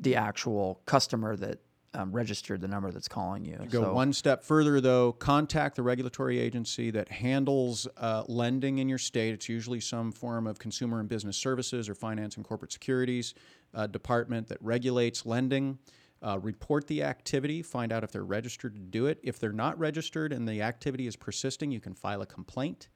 the 0.00 0.16
actual 0.16 0.80
customer 0.86 1.36
that 1.36 1.60
um, 1.94 2.12
registered 2.12 2.60
the 2.60 2.68
number 2.68 2.90
that's 2.90 3.08
calling 3.08 3.44
you. 3.44 3.58
go 3.70 3.82
so, 3.82 3.94
one 3.94 4.12
step 4.12 4.44
further 4.44 4.80
though 4.80 5.12
contact 5.12 5.76
the 5.76 5.82
regulatory 5.82 6.38
agency 6.38 6.90
that 6.90 7.08
handles 7.08 7.88
uh, 7.96 8.24
lending 8.28 8.78
in 8.78 8.88
your 8.88 8.98
state. 8.98 9.32
It's 9.32 9.48
usually 9.48 9.80
some 9.80 10.12
form 10.12 10.46
of 10.46 10.58
consumer 10.58 11.00
and 11.00 11.08
business 11.08 11.36
services 11.36 11.88
or 11.88 11.94
finance 11.94 12.36
and 12.36 12.44
corporate 12.44 12.72
securities 12.72 13.34
uh, 13.74 13.86
department 13.86 14.48
that 14.48 14.58
regulates 14.60 15.24
lending. 15.24 15.78
Uh, 16.20 16.38
report 16.42 16.86
the 16.88 17.02
activity 17.02 17.62
find 17.62 17.92
out 17.92 18.02
if 18.02 18.10
they're 18.10 18.24
registered 18.24 18.74
to 18.74 18.80
do 18.80 19.06
it. 19.06 19.18
If 19.22 19.38
they're 19.38 19.52
not 19.52 19.78
registered 19.78 20.32
and 20.32 20.48
the 20.48 20.62
activity 20.62 21.06
is 21.06 21.16
persisting 21.16 21.70
you 21.70 21.80
can 21.80 21.94
file 21.94 22.22
a 22.22 22.26
complaint 22.26 22.88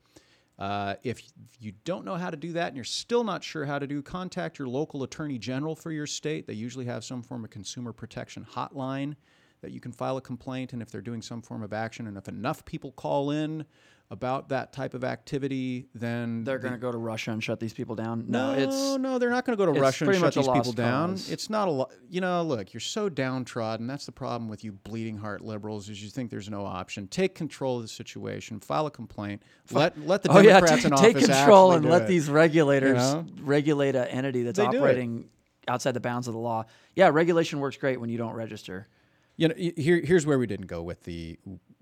uh, 0.62 0.94
if 1.03 1.20
you 1.59 1.72
don't 1.83 2.05
know 2.05 2.14
how 2.14 2.31
to 2.31 2.37
do 2.37 2.53
that 2.53 2.68
and 2.68 2.77
you're 2.77 2.85
still 2.85 3.25
not 3.25 3.42
sure 3.42 3.64
how 3.64 3.81
to 3.81 3.87
do, 3.88 4.01
contact 4.01 4.61
your 4.61 4.68
local 4.68 5.03
attorney 5.03 5.37
general 5.37 5.75
for 5.75 5.90
your 5.90 6.07
state. 6.07 6.46
They 6.46 6.53
usually 6.53 6.85
have 6.85 7.05
some 7.05 7.20
form 7.20 7.42
of 7.42 7.51
consumer 7.51 7.92
protection 7.92 8.46
hotline 8.48 9.16
that 9.61 9.72
you 9.72 9.81
can 9.81 9.90
file 9.90 10.18
a 10.18 10.20
complaint. 10.20 10.72
And 10.72 10.81
if 10.81 10.88
they're 10.88 11.01
doing 11.01 11.20
some 11.20 11.42
form 11.42 11.64
of 11.64 11.72
action, 11.72 12.07
and 12.07 12.16
if 12.16 12.29
enough 12.29 12.64
people 12.64 12.92
call 12.92 13.33
in 13.33 13.64
about 14.12 14.51
that 14.51 14.75
type 14.75 14.92
of 14.92 15.05
activity, 15.05 15.87
then 15.94 16.44
they're 16.44 16.59
going 16.59 16.75
to 16.75 16.79
go 16.79 16.92
to 16.92 16.98
Russia 16.98 17.31
and 17.31 17.42
shut 17.42 17.59
these 17.59 17.72
people 17.72 17.94
down. 17.94 18.27
No, 18.29 18.53
no, 18.53 18.59
it's 18.59 18.98
no, 18.98 19.18
they're 19.18 19.31
not 19.31 19.46
going 19.46 19.57
to 19.57 19.66
go 19.66 19.72
to 19.72 19.81
Russia 19.81 20.05
and 20.05 20.14
shut 20.16 20.35
these 20.35 20.46
people 20.46 20.72
down. 20.72 21.12
cause. 21.12 21.31
It's 21.31 21.48
not 21.48 21.66
a 21.66 21.70
lot. 21.70 21.92
You 22.11 22.20
know, 22.20 22.42
look, 22.42 22.75
you're 22.75 22.83
so 22.83 23.09
downtrodden. 23.09 23.87
That's 23.87 24.05
the 24.05 24.12
problem 24.12 24.51
with 24.51 24.64
you 24.64 24.72
bleeding 24.72 25.16
heart 25.16 25.40
liberals 25.40 25.88
is 25.88 26.03
you 26.05 26.11
think 26.11 26.31
there's 26.31 26.51
no 26.51 26.66
option. 26.66 27.09
Take 27.09 27.35
control 27.35 27.77
of 27.77 27.83
the 27.83 27.88
situation. 27.88 28.61
File 28.61 28.87
a 28.87 28.90
complaint. 28.90 29.42
Let 29.70 29.98
let 30.07 30.22
the 30.22 30.31
oh 30.31 30.42
Democrats 30.42 30.83
take, 30.83 30.92
in 30.92 30.98
take 30.98 31.16
control 31.16 31.72
and 31.72 31.88
let 31.88 32.03
it. 32.03 32.09
these 32.09 32.29
regulators 32.29 32.98
know? 32.98 33.25
regulate 33.40 33.96
an 33.96 34.09
entity 34.09 34.42
that's 34.42 34.59
They 34.59 34.66
operating 34.66 35.31
outside 35.68 35.92
the 35.92 36.01
bounds 36.01 36.29
of 36.29 36.35
the 36.35 36.40
law. 36.40 36.66
Yeah, 36.94 37.09
regulation 37.09 37.61
works 37.61 37.79
great 37.79 37.98
when 37.98 38.11
you 38.11 38.18
don't 38.18 38.35
register. 38.35 38.88
You 39.37 39.48
know, 39.48 39.55
here, 39.57 40.03
here's 40.05 40.27
where 40.27 40.38
we 40.38 40.46
didn't 40.46 40.66
go 40.66 40.83
with 40.83 41.03
the 41.05 41.38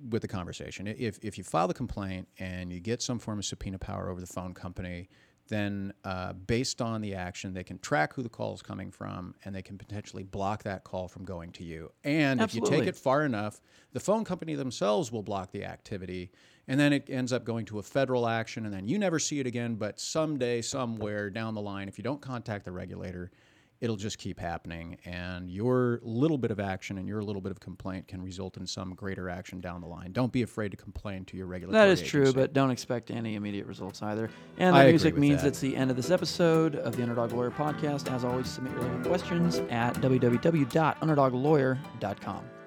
with 0.08 0.22
the 0.22 0.28
conversation. 0.28 0.86
If 0.86 1.18
if 1.22 1.36
you 1.36 1.44
file 1.44 1.68
the 1.68 1.74
complaint 1.74 2.28
and 2.38 2.72
you 2.72 2.80
get 2.80 3.02
some 3.02 3.18
form 3.18 3.38
of 3.38 3.44
subpoena 3.44 3.78
power 3.78 4.08
over 4.08 4.20
the 4.20 4.26
phone 4.26 4.54
company, 4.54 5.08
then 5.48 5.92
uh, 6.04 6.32
based 6.32 6.80
on 6.80 7.00
the 7.02 7.14
action, 7.14 7.52
they 7.52 7.64
can 7.64 7.78
track 7.80 8.14
who 8.14 8.22
the 8.22 8.28
call 8.28 8.54
is 8.54 8.62
coming 8.62 8.90
from, 8.90 9.34
and 9.44 9.54
they 9.54 9.62
can 9.62 9.76
potentially 9.76 10.22
block 10.22 10.62
that 10.62 10.84
call 10.84 11.08
from 11.08 11.24
going 11.24 11.50
to 11.52 11.64
you. 11.64 11.90
And 12.04 12.40
if 12.40 12.54
you 12.54 12.62
take 12.62 12.86
it 12.86 12.96
far 12.96 13.24
enough, 13.24 13.60
the 13.92 14.00
phone 14.00 14.24
company 14.24 14.54
themselves 14.54 15.12
will 15.12 15.22
block 15.22 15.50
the 15.50 15.64
activity, 15.64 16.30
and 16.68 16.78
then 16.78 16.92
it 16.92 17.10
ends 17.10 17.32
up 17.32 17.44
going 17.44 17.66
to 17.66 17.80
a 17.80 17.82
federal 17.82 18.26
action, 18.28 18.64
and 18.64 18.72
then 18.72 18.86
you 18.86 18.98
never 18.98 19.18
see 19.18 19.40
it 19.40 19.46
again. 19.46 19.74
But 19.74 20.00
someday, 20.00 20.62
somewhere 20.62 21.28
down 21.28 21.54
the 21.54 21.60
line, 21.60 21.88
if 21.88 21.98
you 21.98 22.04
don't 22.04 22.22
contact 22.22 22.64
the 22.64 22.72
regulator, 22.72 23.32
it'll 23.80 23.96
just 23.96 24.18
keep 24.18 24.38
happening 24.38 24.98
and 25.04 25.50
your 25.50 26.00
little 26.02 26.38
bit 26.38 26.50
of 26.50 26.60
action 26.60 26.98
and 26.98 27.08
your 27.08 27.22
little 27.22 27.40
bit 27.40 27.50
of 27.50 27.60
complaint 27.60 28.06
can 28.06 28.20
result 28.20 28.56
in 28.56 28.66
some 28.66 28.94
greater 28.94 29.30
action 29.30 29.60
down 29.60 29.80
the 29.80 29.86
line 29.86 30.12
don't 30.12 30.32
be 30.32 30.42
afraid 30.42 30.70
to 30.70 30.76
complain 30.76 31.24
to 31.24 31.36
your 31.36 31.46
regulatory 31.46 31.86
That 31.86 31.92
is 31.92 32.02
true, 32.02 32.32
but 32.32 32.52
don't 32.52 32.70
expect 32.70 33.10
any 33.10 33.34
immediate 33.36 33.66
results 33.66 34.02
either. 34.02 34.30
And 34.58 34.74
the 34.74 34.80
agree 34.80 34.92
music 34.92 35.16
means 35.16 35.42
that. 35.42 35.48
it's 35.48 35.60
the 35.60 35.76
end 35.76 35.90
of 35.90 35.96
this 35.96 36.10
episode 36.10 36.76
of 36.76 36.96
the 36.96 37.02
Underdog 37.02 37.32
Lawyer 37.32 37.50
podcast. 37.50 38.10
As 38.12 38.24
always, 38.24 38.48
submit 38.48 38.72
your 38.72 38.82
legal 38.82 39.00
questions 39.02 39.56
at 39.70 39.94
www.underdoglawyer.com. 39.94 42.59